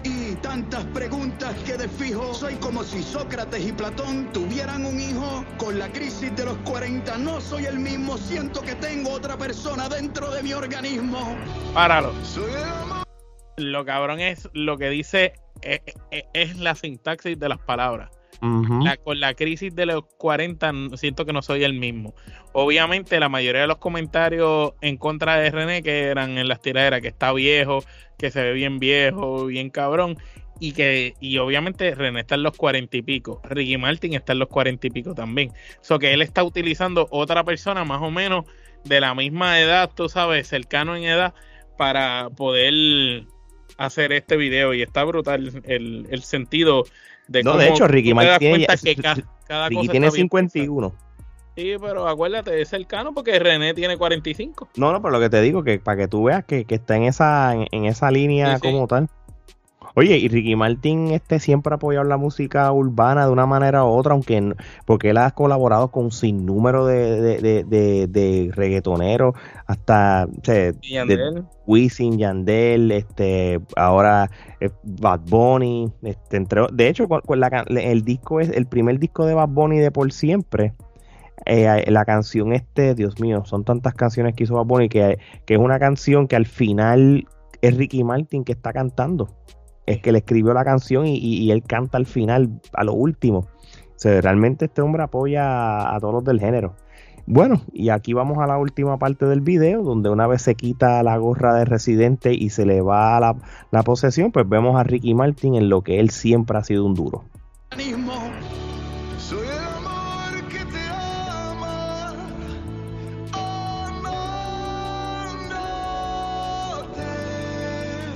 [0.03, 5.45] Y tantas preguntas que de fijo soy como si Sócrates y Platón tuvieran un hijo.
[5.57, 9.89] Con la crisis de los 40 no soy el mismo, siento que tengo otra persona
[9.89, 11.35] dentro de mi organismo.
[11.73, 12.13] Páralo.
[13.57, 18.09] Lo cabrón es lo que dice, es, eh, eh, es la sintaxis de las palabras
[19.03, 22.13] con la crisis de los 40 siento que no soy el mismo.
[22.53, 27.01] Obviamente la mayoría de los comentarios en contra de René que eran en las tiraderas
[27.01, 27.83] que está viejo,
[28.17, 30.17] que se ve bien viejo, bien cabrón.
[30.59, 34.39] y que y obviamente René está en los cuarenta y pico, Ricky Martin está en
[34.39, 35.51] los cuarenta y pico también.
[35.81, 38.45] So que él está utilizando otra persona más o menos
[38.85, 41.33] de la misma edad, tú sabes, cercano en edad,
[41.77, 43.25] para poder
[43.77, 44.73] hacer este video.
[44.73, 46.85] Y está brutal el, el sentido
[47.27, 48.65] de No, de hecho, Ricky Martin
[49.91, 50.93] tiene 51.
[51.55, 54.69] Sí, pero acuérdate, es cercano porque René tiene 45.
[54.75, 57.03] No, no, pero lo que te digo, que para que tú veas que, está en
[57.03, 59.09] esa, en, esa línea como tal.
[59.97, 63.87] Oye, y Ricky Martin este siempre ha apoyado la música urbana de una manera u
[63.87, 64.53] otra, aunque
[64.85, 70.73] porque él ha colaborado con un sinnúmero de, de, de, de, reggaetoneros, hasta o sea,
[70.81, 71.45] Yandel.
[71.65, 74.29] Wisin, Yandel, este, ahora
[74.59, 77.07] eh, Bad Bunny, este, entre, de hecho,
[77.69, 80.73] el disco es el primer disco de Bad Bunny de por siempre.
[81.45, 85.53] Eh, la canción este, Dios mío, son tantas canciones que hizo Bad Bunny que, que
[85.53, 87.25] es una canción que al final
[87.61, 89.29] es Ricky Martin que está cantando
[89.85, 93.47] es que le escribió la canción y, él canta al final, a lo último.
[94.03, 96.75] realmente este hombre apoya a, todos los del género.
[97.27, 101.01] Bueno, y aquí vamos a la última parte del video, donde una vez se quita
[101.01, 103.35] la gorra de residente y se le va la,
[103.71, 106.93] la posesión, pues vemos a Ricky Martin en lo que él siempre ha sido un
[106.93, 107.23] duro.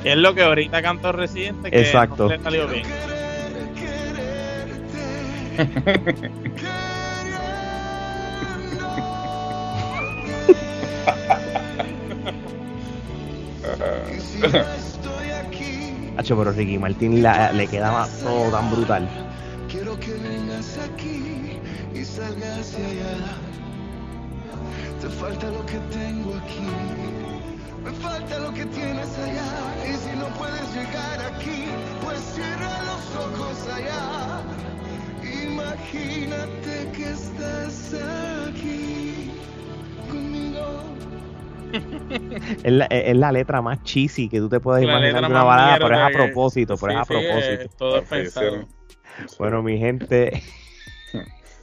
[0.03, 2.23] Es lo que ahorita cantó Residente que Exacto.
[2.23, 2.83] no le salió bien.
[16.17, 19.07] Hacho, pero Ricky Martín la, le quedaba todo tan brutal.
[19.69, 21.59] Quiero que vengas aquí
[21.93, 23.37] y salgas allá.
[25.01, 27.28] Te falta lo que tengo aquí.
[27.83, 29.89] Me falta lo que tienes allá.
[29.89, 31.65] Y si no puedes llegar aquí,
[32.03, 34.41] pues cierra los ojos allá.
[35.43, 37.95] Imagínate que estás
[38.49, 39.31] aquí
[40.09, 40.83] conmigo.
[42.63, 45.77] es, la, es, la, letra más cheesy que tú te puedes imaginar de una balada,
[45.77, 47.63] pero es a propósito, pero es a propósito.
[47.63, 48.67] Es todo pensado.
[49.37, 50.41] Bueno, mi gente,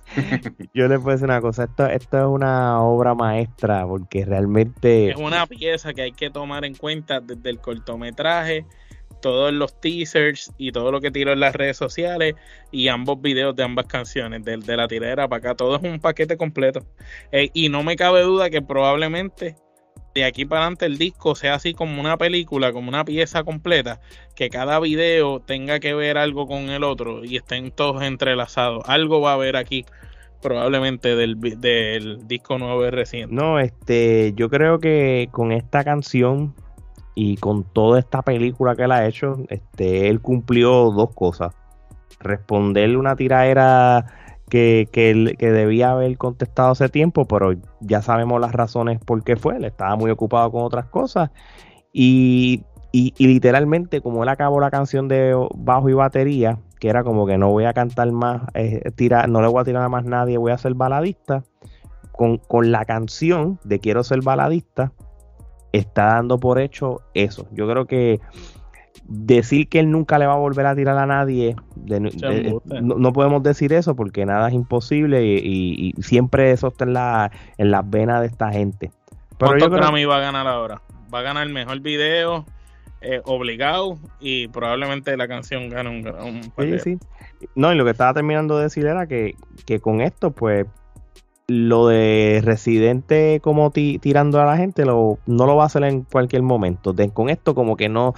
[0.74, 5.10] Yo le puedo decir una cosa, esto, esto es una obra maestra porque realmente...
[5.10, 8.64] Es una pieza que hay que tomar en cuenta desde el cortometraje,
[9.20, 12.34] todos los teasers y todo lo que tiró en las redes sociales
[12.70, 16.00] y ambos videos de ambas canciones, de, de la tiradera para acá, todo es un
[16.00, 16.86] paquete completo.
[17.32, 19.56] Eh, y no me cabe duda que probablemente
[20.16, 24.00] de aquí para adelante el disco sea así como una película, como una pieza completa,
[24.34, 28.82] que cada video tenga que ver algo con el otro y estén todos entrelazados.
[28.88, 29.84] Algo va a haber aquí
[30.40, 33.34] probablemente del, del disco nuevo y reciente.
[33.34, 36.54] No, este, yo creo que con esta canción
[37.14, 41.54] y con toda esta película que él ha hecho, este, él cumplió dos cosas.
[42.20, 44.06] Responderle una tiraera
[44.48, 49.56] que, que, debía haber contestado hace tiempo, pero ya sabemos las razones por qué fue.
[49.56, 51.30] Él estaba muy ocupado con otras cosas.
[51.92, 57.26] Y, y, literalmente, como él acabó la canción de bajo y batería, que era como
[57.26, 58.82] que no voy a cantar más, eh,
[59.28, 61.44] no le voy a tirar a más nadie, voy a ser baladista.
[62.12, 64.90] Con, con la canción de Quiero ser baladista,
[65.72, 67.46] está dando por hecho eso.
[67.52, 68.20] Yo creo que
[69.04, 71.56] decir que él nunca le va a volver a tirar a nadie,
[72.80, 77.70] no, podemos decir eso porque nada es imposible y, siempre eso está en, la, en
[77.70, 78.90] las venas de esta gente.
[79.38, 80.80] Pero yo Grammy va a ganar ahora?
[81.12, 82.44] Va a ganar el mejor video,
[83.00, 86.98] eh, obligado, y probablemente la canción gane un, un sí, sí.
[87.54, 89.34] No, y lo que estaba terminando de decir era que,
[89.66, 90.66] que con esto, pues,
[91.48, 96.02] lo de Residente como tirando a la gente lo, no lo va a hacer en
[96.02, 96.94] cualquier momento.
[97.12, 98.14] con esto como que no,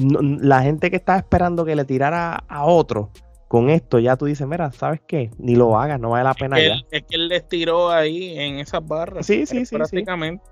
[0.00, 3.10] la gente que está esperando que le tirara a otro,
[3.48, 5.30] con esto ya tú dices, mira, ¿sabes qué?
[5.38, 6.74] Ni lo hagas, no vale la pena ya.
[6.90, 9.26] es que él les tiró ahí en esas barras.
[9.26, 9.74] Sí, sí, sí.
[9.74, 10.44] Prácticamente.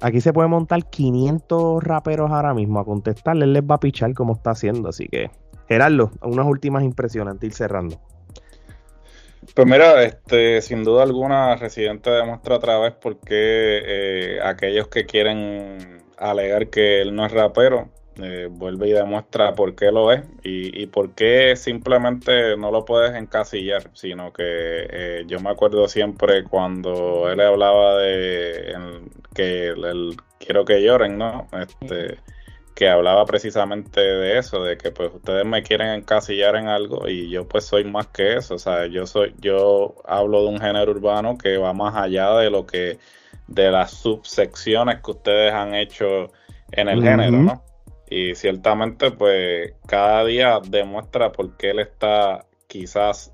[0.00, 4.12] Aquí se puede montar 500 raperos ahora mismo a contestarle, él les va a pichar
[4.14, 5.30] como está haciendo, así que
[5.68, 8.00] Gerardo, unas últimas impresiones antes de ir cerrando.
[9.54, 15.06] Pues mira, este, sin duda alguna, Residente demuestra otra vez por qué eh, aquellos que
[15.06, 17.90] quieren alegar que él no es rapero,
[18.22, 22.84] eh, vuelve y demuestra por qué lo es y, y, por qué simplemente no lo
[22.84, 28.74] puedes encasillar, sino que eh, yo me acuerdo siempre cuando él hablaba de
[29.34, 31.46] que el, quiero que lloren, ¿no?
[31.52, 32.18] Este,
[32.74, 37.30] que hablaba precisamente de eso, de que pues ustedes me quieren encasillar en algo y
[37.30, 40.92] yo pues soy más que eso, o sea, yo soy, yo hablo de un género
[40.92, 42.98] urbano que va más allá de lo que,
[43.46, 46.30] de las subsecciones que ustedes han hecho
[46.72, 47.62] en el género, ¿no?
[48.08, 53.32] Y ciertamente pues cada día demuestra por qué él está quizás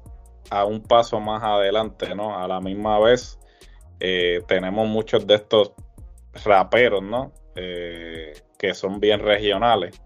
[0.50, 2.38] a un paso más adelante, ¿no?
[2.38, 3.38] A la misma vez
[4.00, 5.72] eh, tenemos muchos de estos
[6.44, 7.32] raperos, ¿no?
[7.54, 10.00] Eh, que son bien regionales,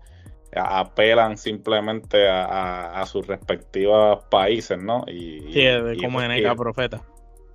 [0.54, 5.04] apelan simplemente a, sus respectivos países, ¿no?
[5.06, 7.02] Y, sí, como en Profeta.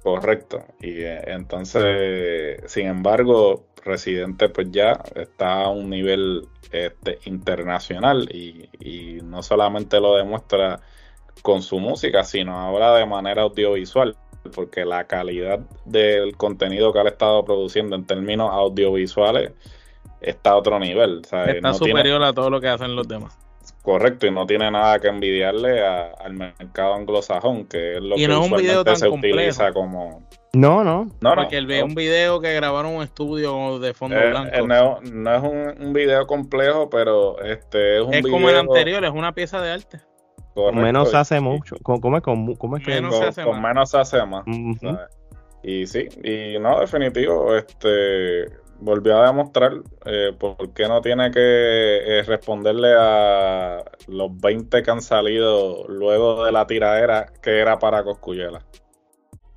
[0.04, 0.64] Correcto.
[0.80, 8.70] Y eh, entonces, sin embargo, Residente pues ya está a un nivel este, internacional y,
[8.80, 10.82] y, no solamente lo demuestra
[11.42, 14.16] con su música, sino ahora de manera audiovisual,
[14.54, 19.52] porque la calidad del contenido que ha estado produciendo en términos audiovisuales
[20.22, 21.22] está a otro nivel.
[21.24, 23.38] Está superior a todo lo que hacen los demás.
[23.82, 28.44] Correcto, y no tiene nada que envidiarle al mercado anglosajón, que es lo que no
[28.44, 29.38] es un video tan se complejo.
[29.38, 30.24] utiliza como...
[30.54, 31.08] No, no.
[31.22, 34.54] no Porque él ve un video que grabaron un estudio de fondo eh, blanco.
[34.54, 39.12] Eh, no, es un, video complejo, pero este es un es como el anterior, es
[39.12, 40.02] una pieza de arte.
[40.54, 41.78] con menos se hace mucho.
[41.82, 44.46] ¿Cómo, es, cómo es que menos con, se hace con menos se hace más.
[45.64, 48.48] Y sí, y no, definitivo, este
[48.82, 49.74] volvió a demostrar
[50.06, 56.44] eh, por qué no tiene que eh, responderle a los 20 que han salido luego
[56.44, 58.66] de la tiradera que era para Coscuyela.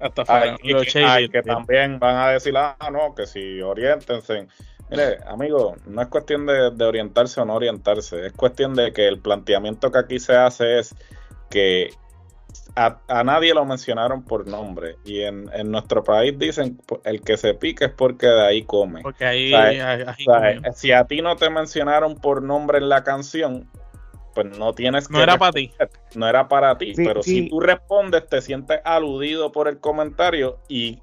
[0.05, 4.47] Hasta que, que también van a decir, ah, no, que si orientense.
[4.91, 9.09] Mire, amigo, no es cuestión de, de orientarse o no orientarse, es cuestión de que
[9.09, 10.95] el planteamiento que aquí se hace es
[11.51, 11.91] que
[12.77, 14.97] a, nadie lo mencionaron por nombre.
[15.05, 19.03] Y en, nuestro país dicen, el que se pica es porque de ahí come.
[19.03, 19.53] Porque ahí,
[20.75, 23.69] si a ti no te mencionaron por nombre en la canción,
[24.35, 25.15] pues no tienes que...
[25.15, 25.73] No era para ti.
[26.15, 31.01] No era para ti, pero si tú respondes, te sientes aludido por el comentario y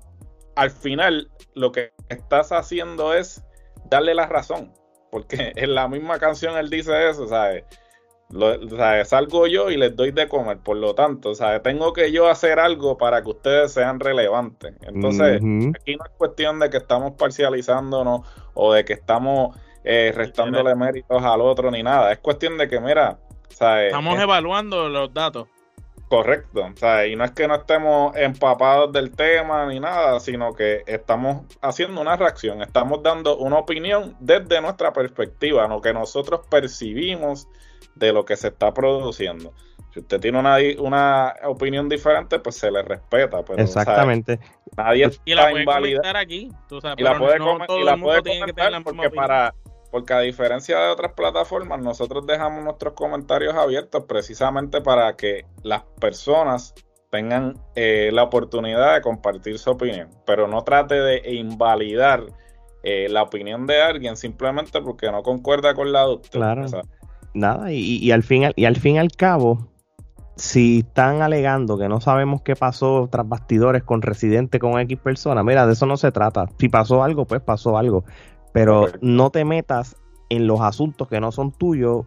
[0.55, 3.43] al final lo que estás haciendo es
[3.89, 4.73] darle la razón.
[5.11, 7.65] Porque en la misma canción él dice eso, ¿sabes?
[9.05, 12.59] salgo yo y les doy de comer, por lo tanto, sea, tengo que yo hacer
[12.59, 14.73] algo para que ustedes sean relevantes.
[14.83, 15.41] Entonces,
[15.75, 18.21] aquí no es cuestión de que estamos parcializándonos
[18.53, 22.11] o de que estamos eh, restándole méritos al otro ni nada.
[22.11, 23.19] Es cuestión de que, mira,
[23.49, 25.47] estamos evaluando los datos.
[26.07, 26.67] Correcto,
[27.07, 32.01] y no es que no estemos empapados del tema ni nada, sino que estamos haciendo
[32.01, 37.47] una reacción, estamos dando una opinión desde nuestra perspectiva, lo que nosotros percibimos
[37.95, 39.53] de lo que se está produciendo.
[39.93, 43.43] Si usted tiene una, una opinión diferente, pues se le respeta.
[43.43, 44.39] Pero, Exactamente.
[44.77, 46.49] nadie y la puede comentar aquí.
[46.97, 49.53] y la puede, comentar porque para
[49.91, 55.83] porque a diferencia de otras plataformas, nosotros dejamos nuestros comentarios abiertos precisamente para que las
[55.99, 56.73] personas
[57.09, 62.23] tengan eh, la oportunidad de compartir su opinión, pero no trate de invalidar
[62.83, 66.31] eh, la opinión de alguien simplemente porque no concuerda con la usted.
[66.31, 66.65] Claro
[67.33, 69.67] nada, y, al fin, y al fin y al cabo,
[70.35, 75.43] si están alegando que no sabemos qué pasó tras bastidores con residente con X persona,
[75.43, 76.47] mira, de eso no se trata.
[76.57, 78.03] Si pasó algo, pues pasó algo.
[78.53, 79.95] Pero no te metas
[80.29, 82.05] en los asuntos que no son tuyos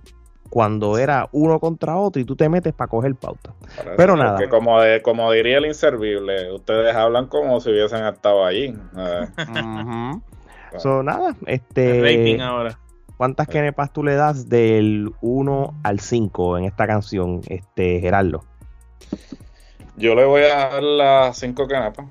[0.51, 3.53] cuando era uno contra otro y tú te metes para coger pauta.
[3.97, 4.49] Pero nada.
[4.49, 8.72] como, como diría el inservible, ustedes hablan como si hubiesen estado allí.
[11.03, 12.40] nada, este.
[12.40, 12.78] ahora.
[13.16, 18.45] ¿Cuántas kenepas tú le das del 1 al 5 en esta canción, este Gerardo?
[19.97, 22.07] Yo le voy a dar las 5 kenepas.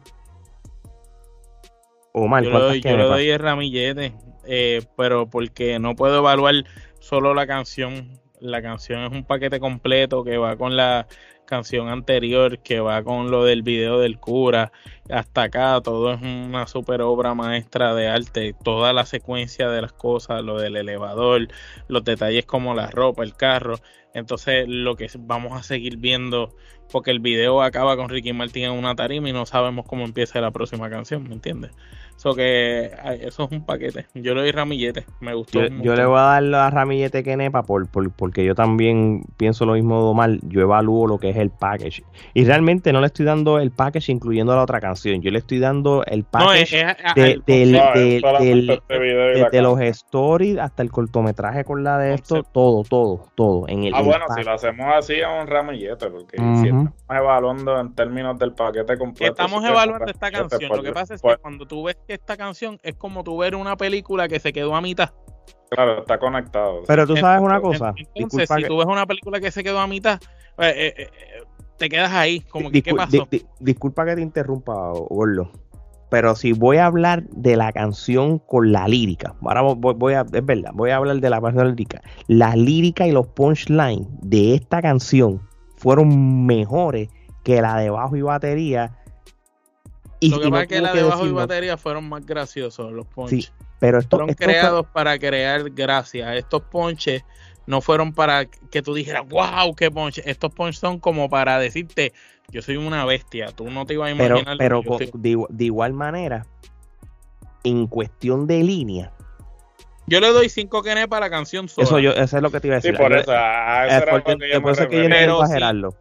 [2.13, 4.13] Omar, yo, le doy, yo le doy el ramillete,
[4.45, 6.55] eh, pero porque no puedo evaluar
[6.99, 8.19] solo la canción.
[8.39, 11.07] La canción es un paquete completo que va con la
[11.45, 14.71] canción anterior que va con lo del video del cura
[15.10, 19.93] hasta acá todo es una super obra maestra de arte toda la secuencia de las
[19.93, 21.47] cosas lo del elevador
[21.88, 23.80] los detalles como la ropa el carro
[24.14, 26.56] entonces lo que vamos a seguir viendo
[26.91, 30.39] porque el video acaba con Ricky Martin en una tarima y no sabemos cómo empieza
[30.39, 31.72] la próxima canción ¿me entiendes?
[32.16, 32.91] So que
[33.22, 34.06] eso es un paquete.
[34.14, 35.66] Yo le doy ramillete, me gustó.
[35.68, 39.74] Yo, le voy a dar la ramillete que nepa por, porque yo también pienso lo
[39.74, 40.39] mismo de Omar.
[40.43, 42.04] Yo evalúo lo que es el package.
[42.34, 44.92] Y realmente no le estoy dando el package incluyendo la otra canción.
[44.95, 46.85] Yo le estoy dando el package
[47.15, 53.67] de, los stories hasta el cortometraje con la de esto, todo, todo, todo.
[53.67, 57.79] En el, ah, bueno, si lo hacemos así es un ramillete, porque si estamos evaluando
[57.79, 59.31] en términos del paquete completo.
[59.31, 60.71] Estamos evaluando esta canción.
[60.75, 63.55] Lo que pasa es que cuando tú ves que esta canción es como tú ver
[63.55, 65.11] una película que se quedó a mitad.
[65.69, 66.83] Claro, está conectado.
[66.87, 67.93] Pero tú sabes una cosa.
[68.13, 70.19] Entonces, si tú ves una película que se quedó a mitad,
[70.59, 71.43] eh, eh, eh,
[71.78, 73.28] te quedas ahí, como que, ¿qué pasó?
[73.59, 74.74] disculpa que te interrumpa,
[75.09, 75.51] Gordo.
[76.09, 80.45] pero si voy a hablar de la canción con la lírica, ahora voy, a, es
[80.45, 82.01] verdad, voy a hablar de la parte lírica.
[82.28, 85.41] La lírica y los punchlines de esta canción
[85.78, 87.09] fueron mejores
[87.43, 88.97] que la de bajo y batería.
[90.19, 93.05] Y, Lo que pasa es que la de bajo y batería fueron más graciosos los
[93.07, 93.51] ponches.
[93.80, 96.36] pero fueron creados para crear gracia.
[96.38, 97.24] Estos ponches
[97.66, 100.22] no fueron para que tú dijeras, wow, qué ponche.
[100.26, 102.14] Estos ponches son como para decirte,
[102.49, 104.57] yo soy una bestia, tú no te ibas a imaginar.
[104.57, 106.45] Pero, pero de, igual manera,
[107.64, 109.14] en cuestión de línea.
[110.05, 111.88] Yo le doy 5 kenes para la canción sola.
[111.88, 112.95] Eso, yo, eso es lo que te iba a decir.
[112.95, 113.32] Sí, por eso.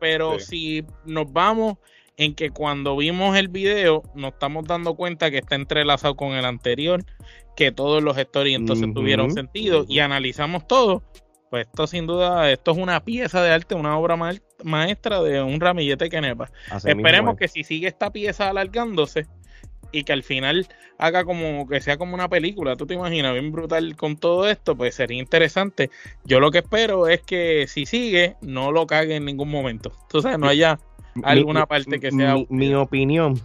[0.01, 1.77] pero, si nos vamos
[2.17, 6.45] en que cuando vimos el video nos estamos dando cuenta que está entrelazado con el
[6.45, 7.05] anterior,
[7.57, 11.05] que todos los stories entonces tuvieron sentido y analizamos todo,
[11.53, 14.17] pues esto sin duda, esto es una pieza de arte, una obra
[14.65, 16.51] maestra de un ramillete que nepa.
[16.83, 19.27] Esperemos que si sigue esta pieza alargándose
[19.93, 23.53] y que al final haga como que sea como una película, tú te imaginas, bien
[23.53, 25.91] brutal con todo esto, pues sería interesante.
[26.25, 29.93] Yo lo que espero es que si sigue, no lo cague en ningún momento.
[30.09, 30.81] Tú sabes, no haya
[31.23, 32.37] alguna parte que sea...
[32.49, 33.39] mi opinión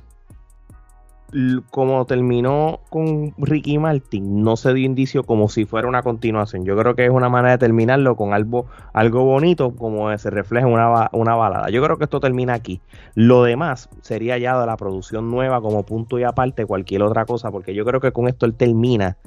[1.72, 6.64] como terminó con Ricky Martin, no se dio indicio como si fuera una continuación.
[6.64, 10.68] Yo creo que es una manera de terminarlo con algo, algo bonito, como se refleja
[10.68, 11.70] en una, una balada.
[11.70, 12.82] Yo creo que esto termina aquí.
[13.14, 17.52] Lo demás sería ya de la producción nueva como punto y aparte cualquier otra cosa,
[17.52, 19.18] porque yo creo que con esto él termina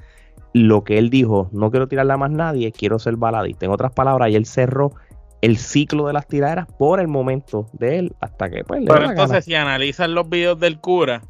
[0.52, 3.66] lo que él dijo, no quiero tirarle a más nadie, quiero ser baladista.
[3.66, 4.92] En otras palabras, y él cerró
[5.42, 9.44] el ciclo de las tiraderas por el momento de él hasta que pues Pero entonces
[9.44, 11.22] si analizan los videos del cura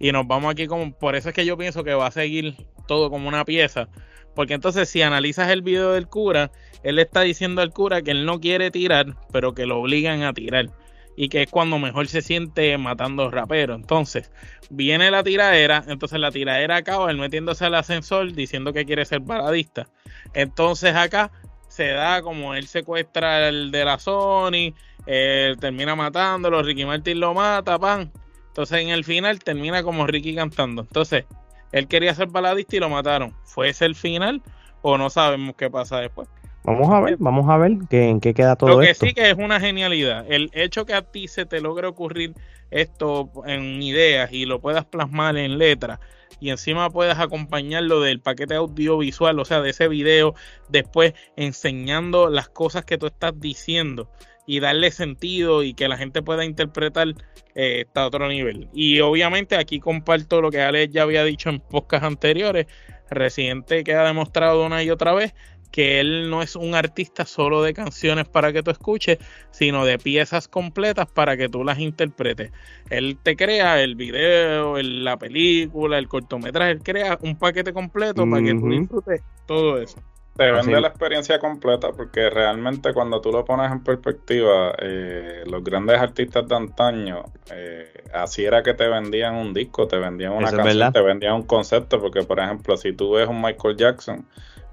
[0.00, 2.56] y nos vamos aquí como por eso es que yo pienso que va a seguir
[2.88, 3.88] todo como una pieza
[4.34, 6.50] porque entonces si analizas el video del cura
[6.82, 10.32] él está diciendo al cura que él no quiere tirar pero que lo obligan a
[10.32, 10.70] tirar
[11.16, 13.78] y que es cuando mejor se siente matando raperos.
[13.78, 14.32] Entonces
[14.70, 19.20] viene la tiradera entonces la tiradera acaba él metiéndose al ascensor diciendo que quiere ser
[19.20, 19.86] baladista.
[20.32, 21.30] Entonces acá
[21.68, 24.72] se da como él secuestra el de la Sony
[25.06, 28.10] él termina matándolo Ricky Martin lo mata pan
[28.50, 30.82] entonces en el final termina como Ricky cantando.
[30.82, 31.24] Entonces,
[31.70, 33.34] él quería ser baladista y lo mataron.
[33.44, 34.42] ¿Fue ese el final
[34.82, 36.28] o no sabemos qué pasa después?
[36.64, 39.30] Vamos a ver, vamos a ver que, en qué queda todo Lo que sí que
[39.30, 40.26] es una genialidad.
[40.28, 42.34] El hecho que a ti se te logre ocurrir
[42.70, 46.00] esto en ideas y lo puedas plasmar en letras
[46.40, 50.34] y encima puedas acompañarlo del paquete audiovisual, o sea, de ese video,
[50.68, 54.10] después enseñando las cosas que tú estás diciendo
[54.50, 57.14] y darle sentido y que la gente pueda interpretar
[57.54, 58.68] eh, está a otro nivel.
[58.74, 62.66] Y obviamente aquí comparto lo que Alex ya había dicho en podcasts anteriores.
[63.10, 65.34] Residente que ha demostrado una y otra vez
[65.70, 69.18] que él no es un artista solo de canciones para que tú escuches,
[69.52, 72.50] sino de piezas completas para que tú las interpretes.
[72.90, 78.42] Él te crea el video, la película, el cortometraje, él crea un paquete completo para
[78.42, 80.02] que tú disfrutes todo eso.
[80.40, 85.62] Te vende la experiencia completa porque realmente cuando tú lo pones en perspectiva, eh, los
[85.62, 90.50] grandes artistas de antaño, eh, así era que te vendían un disco, te vendían una
[90.50, 94.26] canción, te vendían un concepto, porque por ejemplo, si tú ves un Michael Jackson,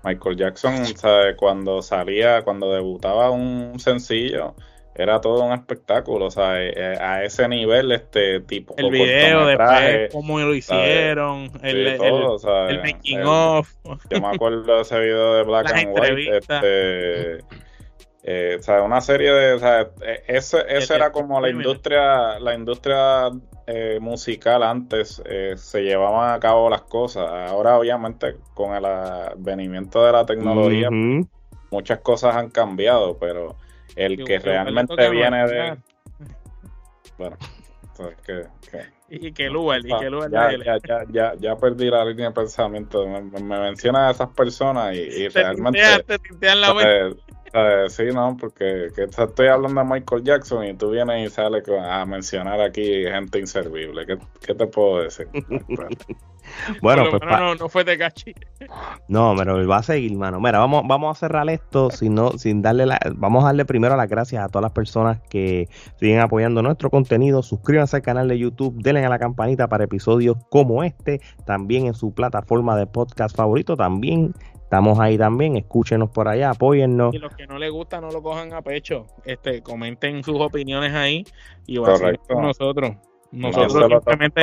[0.06, 1.36] Michael Jackson, ¿sabe?
[1.36, 4.56] cuando salía, cuando debutaba un sencillo,
[4.98, 8.74] era todo un espectáculo, o sea, eh, eh, a ese nivel, este tipo.
[8.78, 13.72] El video, después, cómo lo hicieron, el, todo, el, making of.
[14.10, 17.38] Yo me acuerdo de ese video de Black and White, este,
[18.30, 22.38] eh, o sea, una serie de, o sea, e, ese, ese era como la industria,
[22.40, 23.32] la industria
[23.68, 27.26] eh, musical antes, eh, se llevaban a cabo las cosas.
[27.50, 30.90] Ahora, obviamente, con el advenimiento de la tecnología,
[31.72, 33.56] muchas cosas han cambiado, pero
[33.96, 35.78] el que realmente viene de...
[37.18, 37.38] Bueno,
[37.84, 38.98] entonces que...
[39.10, 42.34] Y que Luel, y que Luel ya, ya, ya, ya, ya, perdí la línea de
[42.34, 43.08] pensamiento.
[43.08, 45.80] Me, me menciona a esas personas y, realmente.
[46.06, 46.74] Te tintean la
[47.90, 52.06] sí, no, porque que estoy hablando de Michael Jackson y tú vienes y sales a
[52.06, 54.06] mencionar aquí gente inservible.
[54.06, 55.28] ¿Qué, qué te puedo decir?
[56.82, 58.34] bueno, pues no, no fue de cachi.
[59.08, 60.40] No, pero va a seguir, mano.
[60.40, 63.96] Mira, vamos, vamos a cerrar esto sin, no, sin darle la, vamos a darle primero
[63.96, 65.70] las gracias a todas las personas que
[66.00, 67.44] siguen apoyando nuestro contenido.
[67.44, 71.94] Suscríbanse al canal de YouTube, denle a la campanita para episodios como este, también en
[71.94, 74.34] su plataforma de podcast favorito, también
[74.68, 77.16] Estamos ahí también, escúchenos por allá, apóyennos.
[77.16, 80.94] Y los que no les gusta no lo cojan a pecho, este, comenten sus opiniones
[80.94, 81.24] ahí
[81.66, 82.98] y va a ser con nosotros.
[83.32, 84.42] Nosotros simplemente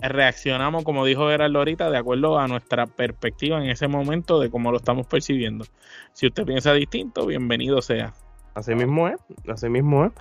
[0.00, 4.72] reaccionamos, como dijo Gerardo ahorita, de acuerdo a nuestra perspectiva en ese momento de cómo
[4.72, 5.64] lo estamos percibiendo.
[6.12, 8.14] Si usted piensa distinto, bienvenido sea.
[8.54, 10.12] Así mismo es, así mismo es.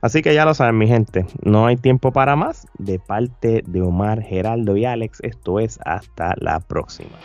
[0.00, 2.66] Así que ya lo saben, mi gente, no hay tiempo para más.
[2.78, 7.18] De parte de Omar, Geraldo y Alex, esto es hasta la próxima.